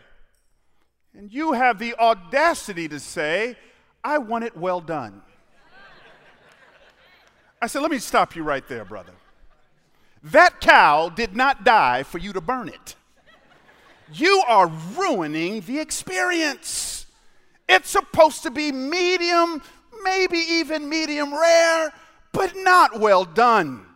And 1.18 1.32
you 1.32 1.52
have 1.52 1.80
the 1.80 1.96
audacity 1.96 2.86
to 2.86 3.00
say, 3.00 3.56
I 4.04 4.18
want 4.18 4.44
it 4.44 4.56
well 4.56 4.80
done. 4.80 5.20
I 7.60 7.66
said, 7.66 7.82
let 7.82 7.90
me 7.90 7.98
stop 7.98 8.36
you 8.36 8.44
right 8.44 8.66
there, 8.68 8.84
brother. 8.84 9.10
That 10.22 10.60
cow 10.60 11.08
did 11.08 11.34
not 11.34 11.64
die 11.64 12.04
for 12.04 12.18
you 12.18 12.32
to 12.34 12.40
burn 12.40 12.68
it. 12.68 12.94
You 14.12 14.44
are 14.46 14.68
ruining 14.96 15.60
the 15.62 15.80
experience. 15.80 17.06
It's 17.68 17.90
supposed 17.90 18.44
to 18.44 18.52
be 18.52 18.70
medium, 18.70 19.60
maybe 20.04 20.38
even 20.38 20.88
medium 20.88 21.34
rare, 21.34 21.92
but 22.30 22.52
not 22.54 23.00
well 23.00 23.24
done. 23.24 23.87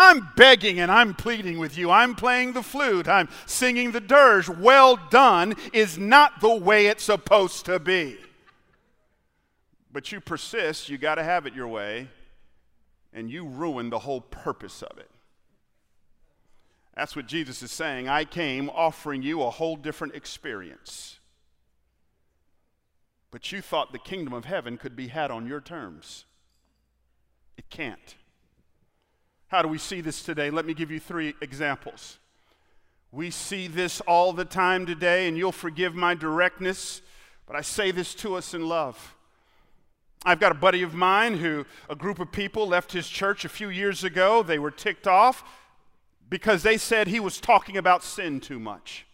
I'm 0.00 0.28
begging 0.36 0.78
and 0.78 0.92
I'm 0.92 1.12
pleading 1.12 1.58
with 1.58 1.76
you. 1.76 1.90
I'm 1.90 2.14
playing 2.14 2.52
the 2.52 2.62
flute. 2.62 3.08
I'm 3.08 3.28
singing 3.46 3.90
the 3.90 4.00
dirge. 4.00 4.48
Well 4.48 4.96
done 5.10 5.56
is 5.72 5.98
not 5.98 6.40
the 6.40 6.54
way 6.54 6.86
it's 6.86 7.02
supposed 7.02 7.66
to 7.66 7.80
be. 7.80 8.16
But 9.92 10.12
you 10.12 10.20
persist, 10.20 10.88
you 10.88 10.98
got 10.98 11.16
to 11.16 11.24
have 11.24 11.46
it 11.46 11.54
your 11.54 11.66
way, 11.66 12.08
and 13.12 13.28
you 13.28 13.44
ruin 13.44 13.90
the 13.90 13.98
whole 13.98 14.20
purpose 14.20 14.82
of 14.82 14.98
it. 14.98 15.10
That's 16.94 17.16
what 17.16 17.26
Jesus 17.26 17.60
is 17.60 17.72
saying. 17.72 18.08
I 18.08 18.24
came 18.24 18.70
offering 18.70 19.22
you 19.22 19.42
a 19.42 19.50
whole 19.50 19.74
different 19.74 20.14
experience. 20.14 21.18
But 23.32 23.50
you 23.50 23.60
thought 23.60 23.90
the 23.90 23.98
kingdom 23.98 24.32
of 24.32 24.44
heaven 24.44 24.76
could 24.76 24.94
be 24.94 25.08
had 25.08 25.32
on 25.32 25.46
your 25.46 25.60
terms. 25.60 26.24
It 27.56 27.68
can't. 27.68 28.14
How 29.48 29.62
do 29.62 29.68
we 29.68 29.78
see 29.78 30.02
this 30.02 30.22
today? 30.22 30.50
Let 30.50 30.66
me 30.66 30.74
give 30.74 30.90
you 30.90 31.00
three 31.00 31.34
examples. 31.40 32.18
We 33.10 33.30
see 33.30 33.66
this 33.66 34.02
all 34.02 34.34
the 34.34 34.44
time 34.44 34.84
today, 34.84 35.26
and 35.26 35.38
you'll 35.38 35.52
forgive 35.52 35.94
my 35.94 36.14
directness, 36.14 37.00
but 37.46 37.56
I 37.56 37.62
say 37.62 37.90
this 37.90 38.14
to 38.16 38.34
us 38.34 38.52
in 38.52 38.68
love. 38.68 39.16
I've 40.26 40.38
got 40.38 40.52
a 40.52 40.54
buddy 40.54 40.82
of 40.82 40.92
mine 40.92 41.38
who 41.38 41.64
a 41.88 41.96
group 41.96 42.18
of 42.18 42.30
people 42.30 42.66
left 42.66 42.92
his 42.92 43.08
church 43.08 43.46
a 43.46 43.48
few 43.48 43.70
years 43.70 44.04
ago. 44.04 44.42
They 44.42 44.58
were 44.58 44.70
ticked 44.70 45.06
off 45.06 45.42
because 46.28 46.62
they 46.62 46.76
said 46.76 47.06
he 47.06 47.20
was 47.20 47.40
talking 47.40 47.78
about 47.78 48.04
sin 48.04 48.40
too 48.40 48.58
much. 48.58 49.06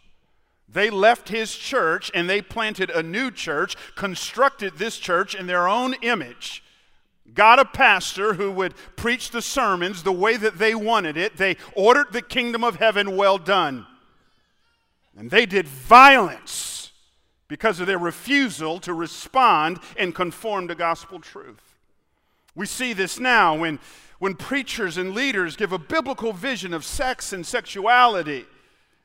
They 0.68 0.90
left 0.90 1.29
his 1.29 1.55
church 1.55 2.11
and 2.12 2.29
they 2.29 2.42
planted 2.42 2.90
a 2.90 3.05
new 3.05 3.31
church, 3.31 3.77
constructed 3.94 4.79
this 4.79 4.99
church 4.99 5.37
in 5.37 5.47
their 5.47 5.68
own 5.68 5.94
image 6.03 6.63
got 7.32 7.58
a 7.58 7.64
pastor 7.64 8.34
who 8.34 8.50
would 8.52 8.74
preach 8.96 9.30
the 9.30 9.42
sermons 9.42 10.02
the 10.02 10.12
way 10.12 10.37
that 10.37 10.58
they 10.58 10.74
wanted 10.74 11.16
it. 11.16 11.37
They 11.37 11.56
ordered 11.74 12.12
the 12.12 12.22
kingdom 12.22 12.62
of 12.62 12.76
heaven 12.76 13.16
well 13.16 13.38
done. 13.38 13.87
And 15.16 15.30
they 15.30 15.46
did 15.46 15.66
violence 15.66 16.92
because 17.48 17.80
of 17.80 17.87
their 17.87 17.98
refusal 17.98 18.80
to 18.80 18.92
respond 18.92 19.78
and 19.96 20.14
conform 20.14 20.68
to 20.68 20.74
gospel 20.74 21.20
truth. 21.20 21.76
We 22.54 22.66
see 22.66 22.92
this 22.92 23.18
now 23.18 23.56
when, 23.56 23.78
when 24.18 24.34
preachers 24.34 24.96
and 24.96 25.14
leaders 25.14 25.56
give 25.56 25.72
a 25.72 25.78
biblical 25.78 26.32
vision 26.32 26.74
of 26.74 26.84
sex 26.84 27.32
and 27.32 27.46
sexuality 27.46 28.46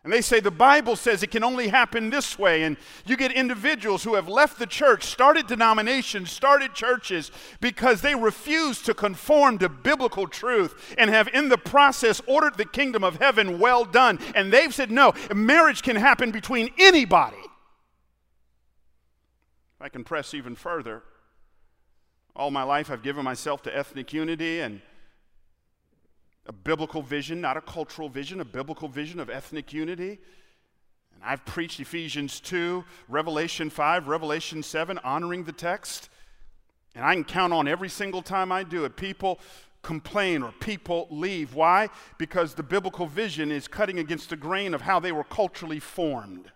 and 0.04 0.14
they 0.14 0.22
say 0.22 0.40
the 0.40 0.50
Bible 0.50 0.96
says 0.96 1.24
it 1.24 1.32
can 1.32 1.44
only 1.44 1.68
happen 1.68 2.10
this 2.10 2.40
way. 2.40 2.64
And 2.64 2.78
you 3.06 3.18
get 3.18 3.34
individuals 3.34 4.04
who 4.04 4.16
have 4.16 4.30
left 4.30 4.58
the 4.58 4.66
church, 4.66 5.04
started 5.04 5.46
denominations, 5.46 6.32
started 6.32 6.74
churches 6.74 7.32
because 7.60 8.00
they 8.00 8.16
refuse 8.16 8.82
to 8.84 8.94
conform 8.94 9.58
to 9.58 9.68
biblical 9.68 10.26
truth 10.26 10.96
and 10.98 11.10
have 11.10 11.28
in 11.30 11.50
the 11.50 11.58
process 11.58 12.22
ordered 12.28 12.56
the 12.56 12.64
kingdom 12.64 13.04
of 13.04 13.18
heaven 13.18 13.60
well 13.60 13.84
done. 13.84 14.20
And 14.36 14.54
they've 14.54 14.74
said, 14.74 14.90
no, 14.90 15.14
marriage 15.36 15.82
can 15.82 15.98
happen 15.98 16.32
between 16.32 16.72
anybody. 16.80 17.36
If 19.76 19.82
I 19.82 19.90
can 19.90 20.06
press 20.06 20.34
even 20.34 20.56
further, 20.56 21.04
all 22.38 22.52
my 22.52 22.64
life 22.64 22.90
I've 22.90 23.04
given 23.04 23.26
myself 23.26 23.62
to 23.64 23.78
ethnic 23.78 24.14
unity 24.14 24.62
and 24.62 24.82
a 26.50 26.52
biblical 26.52 27.04
vision, 27.04 27.40
not 27.40 27.58
a 27.58 27.62
cultural 27.62 28.10
vision, 28.10 28.42
a 28.42 28.46
biblical 28.46 28.88
vision 28.88 29.20
of 29.20 29.30
ethnic 29.30 29.72
unity. 29.72 30.18
And 31.14 31.24
I've 31.24 31.46
preached 31.46 31.80
Ephesians 31.80 32.40
2, 32.40 32.84
Revelation 33.08 33.70
5, 33.70 34.08
Revelation 34.08 34.64
7, 34.64 34.98
honoring 35.04 35.44
the 35.44 35.52
text. 35.52 36.10
And 36.96 37.06
I 37.06 37.14
can 37.14 37.24
count 37.24 37.54
on 37.54 37.68
every 37.68 37.88
single 37.88 38.24
time 38.24 38.52
I 38.52 38.64
do 38.64 38.84
it. 38.84 38.98
People 38.98 39.40
complain 39.84 40.42
or 40.42 40.52
people 40.54 41.08
leave. 41.12 41.54
Why? 41.54 41.88
Because 42.18 42.56
the 42.56 42.64
biblical 42.64 43.06
vision 43.06 43.52
is 43.52 43.68
cutting 43.68 44.00
against 44.00 44.32
the 44.32 44.36
grain 44.36 44.74
of 44.74 44.82
how 44.82 45.00
they 45.00 45.12
were 45.12 45.24
culturally 45.24 45.80
formed. 45.80 46.52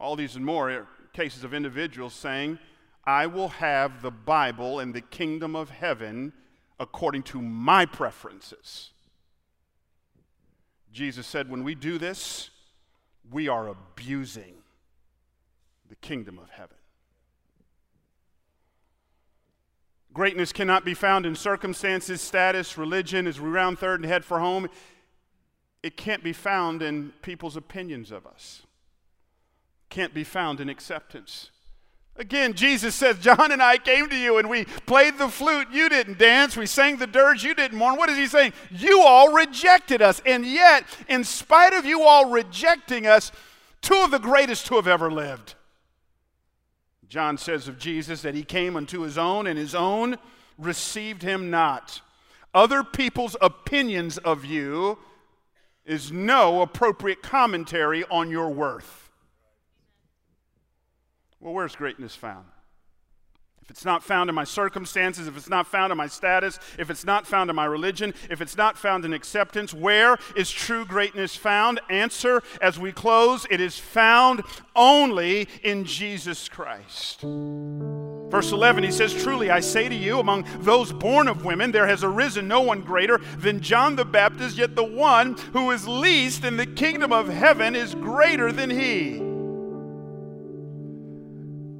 All 0.00 0.16
these 0.16 0.34
and 0.34 0.44
more 0.44 0.68
are 0.68 0.88
cases 1.12 1.44
of 1.44 1.54
individuals 1.54 2.12
saying, 2.12 2.58
I 3.04 3.26
will 3.26 3.48
have 3.50 4.02
the 4.02 4.10
Bible 4.10 4.80
and 4.80 4.92
the 4.92 5.00
kingdom 5.00 5.54
of 5.54 5.70
heaven 5.70 6.32
according 6.78 7.22
to 7.22 7.40
my 7.40 7.86
preferences. 7.86 8.90
Jesus 10.92 11.26
said, 11.26 11.48
when 11.48 11.64
we 11.64 11.74
do 11.74 11.98
this, 11.98 12.50
we 13.30 13.48
are 13.48 13.68
abusing 13.68 14.54
the 15.88 15.96
kingdom 15.96 16.38
of 16.38 16.50
heaven. 16.50 16.76
Greatness 20.12 20.52
cannot 20.52 20.84
be 20.84 20.92
found 20.92 21.24
in 21.24 21.34
circumstances, 21.34 22.20
status, 22.20 22.76
religion, 22.76 23.26
as 23.26 23.40
we 23.40 23.48
round 23.48 23.78
third 23.78 24.00
and 24.00 24.08
head 24.08 24.24
for 24.24 24.40
home. 24.40 24.68
It 25.82 25.96
can't 25.96 26.22
be 26.22 26.34
found 26.34 26.82
in 26.82 27.12
people's 27.22 27.56
opinions 27.56 28.10
of 28.10 28.26
us. 28.26 28.62
Can't 29.88 30.12
be 30.12 30.24
found 30.24 30.60
in 30.60 30.68
acceptance. 30.68 31.50
Again, 32.16 32.52
Jesus 32.52 32.94
says, 32.94 33.18
John 33.18 33.52
and 33.52 33.62
I 33.62 33.78
came 33.78 34.08
to 34.10 34.16
you 34.16 34.36
and 34.38 34.48
we 34.48 34.64
played 34.64 35.16
the 35.16 35.28
flute. 35.28 35.68
You 35.72 35.88
didn't 35.88 36.18
dance. 36.18 36.56
We 36.56 36.66
sang 36.66 36.98
the 36.98 37.06
dirge. 37.06 37.42
You 37.42 37.54
didn't 37.54 37.78
mourn. 37.78 37.96
What 37.96 38.10
is 38.10 38.18
he 38.18 38.26
saying? 38.26 38.52
You 38.70 39.00
all 39.00 39.32
rejected 39.32 40.02
us. 40.02 40.20
And 40.26 40.44
yet, 40.44 40.84
in 41.08 41.24
spite 41.24 41.72
of 41.72 41.86
you 41.86 42.02
all 42.02 42.30
rejecting 42.30 43.06
us, 43.06 43.32
two 43.80 43.96
of 43.96 44.10
the 44.10 44.18
greatest 44.18 44.68
who 44.68 44.76
have 44.76 44.86
ever 44.86 45.10
lived. 45.10 45.54
John 47.08 47.36
says 47.36 47.66
of 47.68 47.78
Jesus 47.78 48.22
that 48.22 48.34
he 48.34 48.42
came 48.42 48.76
unto 48.76 49.00
his 49.00 49.18
own, 49.18 49.46
and 49.46 49.58
his 49.58 49.74
own 49.74 50.16
received 50.56 51.22
him 51.22 51.50
not. 51.50 52.00
Other 52.54 52.82
people's 52.82 53.36
opinions 53.40 54.16
of 54.16 54.44
you 54.44 54.98
is 55.84 56.12
no 56.12 56.62
appropriate 56.62 57.22
commentary 57.22 58.04
on 58.04 58.30
your 58.30 58.48
worth. 58.48 59.01
Well, 61.42 61.52
where's 61.52 61.76
greatness 61.76 62.16
found? 62.16 62.46
if 63.62 63.70
it's 63.70 63.84
not 63.84 64.02
found 64.02 64.28
in 64.28 64.34
my 64.34 64.42
circumstances, 64.42 65.28
if 65.28 65.36
it's 65.36 65.48
not 65.48 65.68
found 65.68 65.92
in 65.92 65.96
my 65.96 66.08
status, 66.08 66.58
if 66.78 66.90
it's 66.90 67.04
not 67.04 67.28
found 67.28 67.48
in 67.48 67.54
my 67.54 67.64
religion, 67.64 68.12
if 68.28 68.40
it's 68.40 68.56
not 68.56 68.76
found 68.76 69.04
in 69.04 69.12
acceptance, 69.12 69.72
where 69.72 70.18
is 70.36 70.50
true 70.50 70.84
greatness 70.84 71.36
found? 71.36 71.80
Answer 71.88 72.42
as 72.60 72.80
we 72.80 72.90
close 72.90 73.46
it 73.50 73.60
is 73.60 73.78
found 73.78 74.42
only 74.74 75.46
in 75.62 75.84
Jesus 75.84 76.48
Christ. 76.48 77.20
Verse 77.20 78.50
11, 78.50 78.82
he 78.82 78.90
says, 78.90 79.14
Truly 79.14 79.50
I 79.50 79.60
say 79.60 79.88
to 79.88 79.94
you, 79.94 80.18
among 80.18 80.44
those 80.58 80.92
born 80.92 81.28
of 81.28 81.44
women, 81.44 81.70
there 81.70 81.86
has 81.86 82.02
arisen 82.02 82.48
no 82.48 82.62
one 82.62 82.80
greater 82.80 83.18
than 83.38 83.60
John 83.60 83.94
the 83.94 84.04
Baptist, 84.04 84.58
yet 84.58 84.74
the 84.74 84.82
one 84.82 85.36
who 85.52 85.70
is 85.70 85.86
least 85.86 86.44
in 86.44 86.56
the 86.56 86.66
kingdom 86.66 87.12
of 87.12 87.28
heaven 87.28 87.76
is 87.76 87.94
greater 87.94 88.50
than 88.50 88.70
he. 88.70 89.31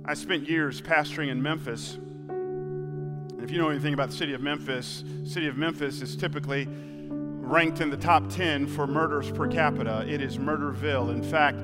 I 0.05 0.15
spent 0.15 0.49
years 0.49 0.81
pastoring 0.81 1.29
in 1.29 1.41
Memphis. 1.41 1.97
If 3.41 3.53
you 3.53 3.59
know 3.59 3.69
anything 3.69 3.95
about 3.95 4.11
the 4.11 4.17
city 4.17 4.35
of 4.35 4.41
Memphis, 4.41 5.05
city 5.25 5.47
of 5.47 5.57
Memphis 5.57 6.03
is 6.03 6.17
typically 6.17 6.67
ranked 6.69 7.81
in 7.81 7.89
the 7.89 7.97
top 7.97 8.29
10 8.29 8.67
for 8.67 8.89
murders 8.89 9.31
per 9.31 9.47
capita. 9.47 10.05
It 10.09 10.21
is 10.21 10.39
Murderville. 10.39 11.13
In 11.13 11.23
fact, 11.23 11.59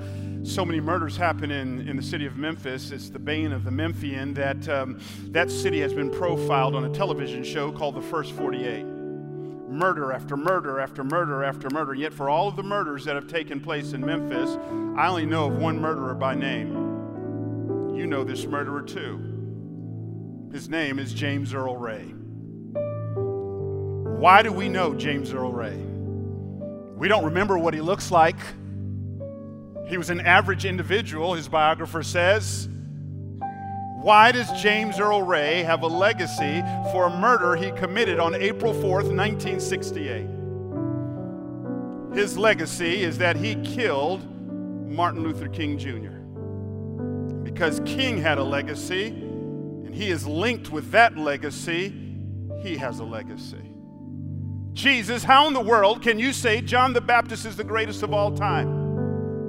so 0.48 0.64
many 0.64 0.78
murders 0.78 1.16
happen 1.16 1.50
in, 1.50 1.88
in 1.88 1.96
the 1.96 2.02
city 2.02 2.26
of 2.26 2.36
Memphis. 2.36 2.92
It's 2.92 3.10
the 3.10 3.18
bane 3.18 3.52
of 3.52 3.64
the 3.64 3.72
Memphian 3.72 4.34
that 4.34 4.68
um, 4.68 5.00
that 5.30 5.50
city 5.50 5.80
has 5.80 5.92
been 5.92 6.10
profiled 6.10 6.76
on 6.76 6.84
a 6.84 6.90
television 6.90 7.42
show 7.42 7.72
called 7.72 7.96
The 7.96 8.02
First 8.02 8.32
48. 8.32 8.84
Murder 8.84 10.12
after 10.12 10.36
murder 10.36 10.78
after 10.78 11.02
murder 11.02 11.42
after 11.42 11.68
murder. 11.70 11.92
Yet, 11.92 12.14
for 12.14 12.28
all 12.28 12.46
of 12.46 12.54
the 12.54 12.62
murders 12.62 13.04
that 13.04 13.16
have 13.16 13.26
taken 13.26 13.60
place 13.60 13.94
in 13.94 14.00
Memphis, 14.00 14.56
I 14.96 15.08
only 15.08 15.26
know 15.26 15.48
of 15.48 15.58
one 15.58 15.80
murderer 15.80 16.14
by 16.14 16.36
name. 16.36 16.77
You 17.98 18.06
know 18.06 18.22
this 18.22 18.46
murderer 18.46 18.82
too. 18.82 19.18
His 20.52 20.68
name 20.68 21.00
is 21.00 21.12
James 21.12 21.52
Earl 21.52 21.76
Ray. 21.76 22.04
Why 24.20 24.40
do 24.40 24.52
we 24.52 24.68
know 24.68 24.94
James 24.94 25.32
Earl 25.32 25.50
Ray? 25.50 25.76
We 26.96 27.08
don't 27.08 27.24
remember 27.24 27.58
what 27.58 27.74
he 27.74 27.80
looks 27.80 28.12
like. 28.12 28.36
He 29.88 29.98
was 29.98 30.10
an 30.10 30.20
average 30.20 30.64
individual, 30.64 31.34
his 31.34 31.48
biographer 31.48 32.04
says. 32.04 32.68
Why 34.00 34.30
does 34.30 34.48
James 34.62 35.00
Earl 35.00 35.24
Ray 35.24 35.64
have 35.64 35.82
a 35.82 35.88
legacy 35.88 36.62
for 36.92 37.06
a 37.06 37.10
murder 37.10 37.56
he 37.56 37.72
committed 37.72 38.20
on 38.20 38.36
April 38.36 38.74
4th, 38.74 39.10
1968? 39.10 40.24
His 42.16 42.38
legacy 42.38 43.02
is 43.02 43.18
that 43.18 43.34
he 43.34 43.56
killed 43.56 44.22
Martin 44.88 45.24
Luther 45.24 45.48
King 45.48 45.76
Jr 45.76 46.17
because 47.52 47.80
King 47.86 48.18
had 48.18 48.36
a 48.36 48.44
legacy, 48.44 49.06
and 49.06 49.94
he 49.94 50.10
is 50.10 50.26
linked 50.26 50.70
with 50.70 50.90
that 50.90 51.16
legacy, 51.16 51.94
he 52.62 52.76
has 52.76 52.98
a 52.98 53.04
legacy. 53.04 53.72
Jesus, 54.74 55.24
how 55.24 55.48
in 55.48 55.54
the 55.54 55.60
world 55.60 56.02
can 56.02 56.18
you 56.18 56.34
say 56.34 56.60
John 56.60 56.92
the 56.92 57.00
Baptist 57.00 57.46
is 57.46 57.56
the 57.56 57.64
greatest 57.64 58.02
of 58.02 58.12
all 58.12 58.30
time? 58.30 58.77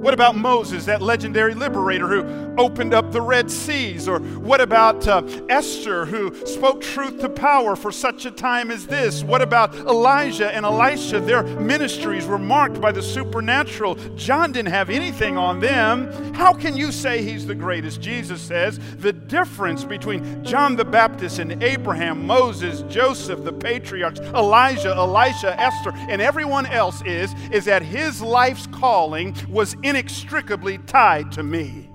What 0.00 0.14
about 0.14 0.34
Moses, 0.34 0.86
that 0.86 1.02
legendary 1.02 1.52
liberator 1.52 2.08
who 2.08 2.54
opened 2.56 2.94
up 2.94 3.12
the 3.12 3.20
Red 3.20 3.50
Seas? 3.50 4.08
Or 4.08 4.18
what 4.18 4.62
about 4.62 5.06
uh, 5.06 5.22
Esther, 5.50 6.06
who 6.06 6.34
spoke 6.46 6.80
truth 6.80 7.20
to 7.20 7.28
power 7.28 7.76
for 7.76 7.92
such 7.92 8.24
a 8.24 8.30
time 8.30 8.70
as 8.70 8.86
this? 8.86 9.22
What 9.22 9.42
about 9.42 9.74
Elijah 9.74 10.50
and 10.50 10.64
Elisha? 10.64 11.20
Their 11.20 11.42
ministries 11.42 12.26
were 12.26 12.38
marked 12.38 12.80
by 12.80 12.92
the 12.92 13.02
supernatural. 13.02 13.96
John 14.16 14.52
didn't 14.52 14.72
have 14.72 14.88
anything 14.88 15.36
on 15.36 15.60
them. 15.60 16.10
How 16.32 16.54
can 16.54 16.78
you 16.78 16.92
say 16.92 17.22
he's 17.22 17.46
the 17.46 17.54
greatest? 17.54 18.00
Jesus 18.00 18.40
says 18.40 18.80
the 18.96 19.12
difference 19.12 19.84
between 19.84 20.42
John 20.42 20.76
the 20.76 20.84
Baptist 20.84 21.40
and 21.40 21.62
Abraham, 21.62 22.26
Moses, 22.26 22.82
Joseph, 22.88 23.44
the 23.44 23.52
patriarchs, 23.52 24.20
Elijah, 24.20 24.94
Elisha, 24.94 25.60
Esther, 25.60 25.92
and 25.94 26.22
everyone 26.22 26.64
else 26.64 27.02
is, 27.04 27.34
is 27.52 27.66
that 27.66 27.82
his 27.82 28.22
life's 28.22 28.66
calling 28.68 29.36
was 29.50 29.74
in 29.82 29.89
inextricably 29.90 30.78
tied 30.78 31.32
to 31.32 31.42
me. 31.42 31.90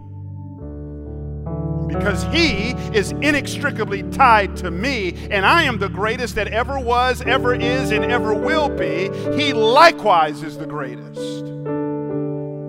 Because 1.87 2.23
he 2.25 2.71
is 2.97 3.11
inextricably 3.11 4.03
tied 4.03 4.57
to 4.57 4.69
me, 4.69 5.13
and 5.31 5.45
I 5.45 5.63
am 5.63 5.79
the 5.79 5.87
greatest 5.87 6.35
that 6.35 6.49
ever 6.49 6.77
was, 6.79 7.21
ever 7.21 7.55
is, 7.55 7.91
and 7.91 8.03
ever 8.05 8.33
will 8.33 8.69
be. 8.69 9.09
He 9.41 9.53
likewise 9.53 10.43
is 10.43 10.57
the 10.57 10.65
greatest. 10.65 11.45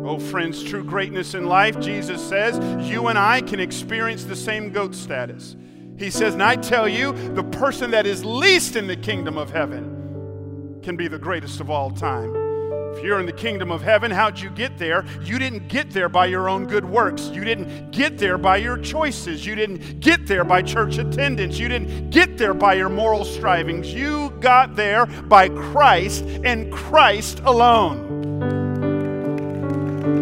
Oh, 0.08 0.18
friends, 0.20 0.62
true 0.62 0.84
greatness 0.84 1.34
in 1.34 1.46
life, 1.46 1.80
Jesus 1.80 2.26
says, 2.26 2.56
you 2.88 3.08
and 3.08 3.18
I 3.18 3.40
can 3.40 3.58
experience 3.58 4.24
the 4.24 4.36
same 4.36 4.70
goat 4.70 4.94
status. 4.94 5.56
He 5.98 6.10
says, 6.10 6.34
and 6.34 6.42
I 6.42 6.56
tell 6.56 6.88
you, 6.88 7.12
the 7.34 7.42
person 7.42 7.90
that 7.90 8.06
is 8.06 8.24
least 8.24 8.76
in 8.76 8.86
the 8.86 8.96
kingdom 8.96 9.36
of 9.36 9.50
heaven 9.50 10.78
can 10.82 10.96
be 10.96 11.08
the 11.08 11.18
greatest 11.18 11.60
of 11.60 11.70
all 11.70 11.90
time. 11.90 12.45
If 12.96 13.04
you're 13.04 13.20
in 13.20 13.26
the 13.26 13.32
kingdom 13.32 13.70
of 13.70 13.82
heaven, 13.82 14.10
how'd 14.10 14.40
you 14.40 14.48
get 14.48 14.78
there? 14.78 15.04
You 15.22 15.38
didn't 15.38 15.68
get 15.68 15.90
there 15.90 16.08
by 16.08 16.24
your 16.26 16.48
own 16.48 16.64
good 16.66 16.84
works. 16.86 17.26
You 17.28 17.44
didn't 17.44 17.90
get 17.90 18.16
there 18.16 18.38
by 18.38 18.56
your 18.56 18.78
choices. 18.78 19.44
You 19.44 19.54
didn't 19.54 20.00
get 20.00 20.26
there 20.26 20.44
by 20.44 20.62
church 20.62 20.96
attendance. 20.96 21.58
You 21.58 21.68
didn't 21.68 22.08
get 22.08 22.38
there 22.38 22.54
by 22.54 22.72
your 22.72 22.88
moral 22.88 23.26
strivings. 23.26 23.92
You 23.92 24.30
got 24.40 24.76
there 24.76 25.04
by 25.04 25.50
Christ 25.50 26.22
and 26.22 26.72
Christ 26.72 27.40
alone. 27.40 28.06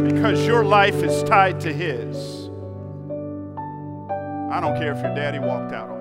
Because 0.09 0.45
your 0.45 0.65
life 0.65 0.97
is 0.97 1.23
tied 1.23 1.61
to 1.61 1.73
His. 1.73 2.17
I 4.51 4.61
don't 4.61 4.77
care 4.77 4.93
if 4.93 5.01
your 5.01 5.15
daddy 5.15 5.39
walked 5.39 5.73
out 5.73 5.91
on 5.91 6.01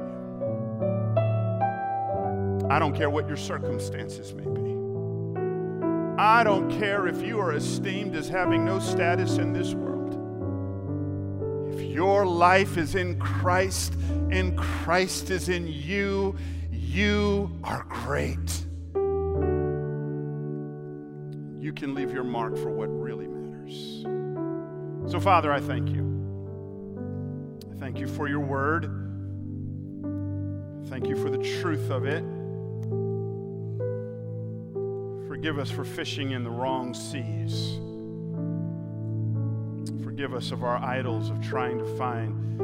you. 2.62 2.68
I 2.68 2.80
don't 2.80 2.96
care 2.96 3.12
what 3.12 3.28
your 3.28 3.38
circumstances 3.38 4.34
may 4.34 4.46
be. 4.46 4.83
I 6.18 6.44
don't 6.44 6.70
care 6.80 7.08
if 7.08 7.24
you 7.24 7.40
are 7.40 7.54
esteemed 7.54 8.16
as 8.16 8.30
having 8.30 8.64
no 8.64 8.80
status 8.80 9.38
in 9.38 9.52
this 9.52 9.74
world. 9.74 10.14
If 11.74 11.82
your 11.82 12.24
life 12.26 12.78
is 12.78 12.94
in 12.94 13.20
Christ 13.20 13.96
and 14.30 14.56
Christ 14.56 15.32
is 15.32 15.50
in 15.50 15.68
you, 15.68 16.36
you 16.72 17.50
are 17.64 17.84
great. 17.90 18.66
You 21.60 21.74
can 21.74 21.96
leave 21.96 22.12
your 22.12 22.24
mark 22.24 22.58
for 22.58 22.70
what 22.70 22.90
really 22.90 23.28
matters. 23.28 24.04
So, 25.12 25.20
Father, 25.20 25.52
I 25.52 25.60
thank 25.60 25.90
you. 25.90 26.04
I 27.72 27.76
thank 27.80 27.98
you 28.00 28.08
for 28.08 28.28
your 28.28 28.42
word. 28.42 28.84
Thank 30.90 31.08
you 31.08 31.16
for 31.16 31.32
the 31.32 31.40
truth 31.40 31.90
of 31.90 32.06
it. 32.06 32.24
Forgive 35.44 35.60
us 35.60 35.72
for 35.72 35.84
fishing 35.84 36.32
in 36.32 36.46
the 36.46 36.50
wrong 36.50 36.94
seas. 36.94 37.74
Forgive 40.02 40.34
us 40.34 40.54
of 40.54 40.64
our 40.64 40.78
idols 40.78 41.30
of 41.30 41.42
trying 41.42 41.78
to 41.80 41.98
find 41.98 42.58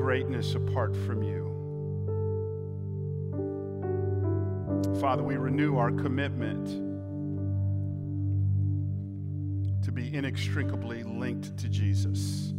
greatness 0.00 0.54
apart 0.54 0.96
from 0.96 1.22
you. 1.22 1.44
Father, 4.98 5.22
we 5.22 5.36
renew 5.36 5.76
our 5.76 5.90
commitment 5.90 6.68
to 9.84 9.92
be 9.92 10.14
inextricably 10.14 11.02
linked 11.02 11.58
to 11.58 11.68
Jesus. 11.68 12.54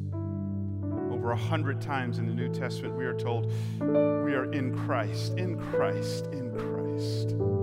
Over 1.11 1.31
a 1.31 1.35
hundred 1.35 1.81
times 1.81 2.19
in 2.19 2.27
the 2.27 2.35
New 2.35 2.53
Testament, 2.53 2.95
we 2.95 3.03
are 3.03 3.17
told 3.17 3.51
we 3.79 4.35
are 4.35 4.51
in 4.53 4.77
Christ, 4.85 5.39
in 5.39 5.57
Christ, 5.57 6.27
in 6.27 6.51
Christ 6.51 7.58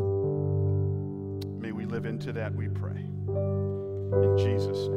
live 1.96 2.04
into 2.04 2.30
that, 2.30 2.54
we 2.54 2.68
pray. 2.68 3.06
In 3.30 4.36
Jesus' 4.36 4.88
name. 4.88 4.95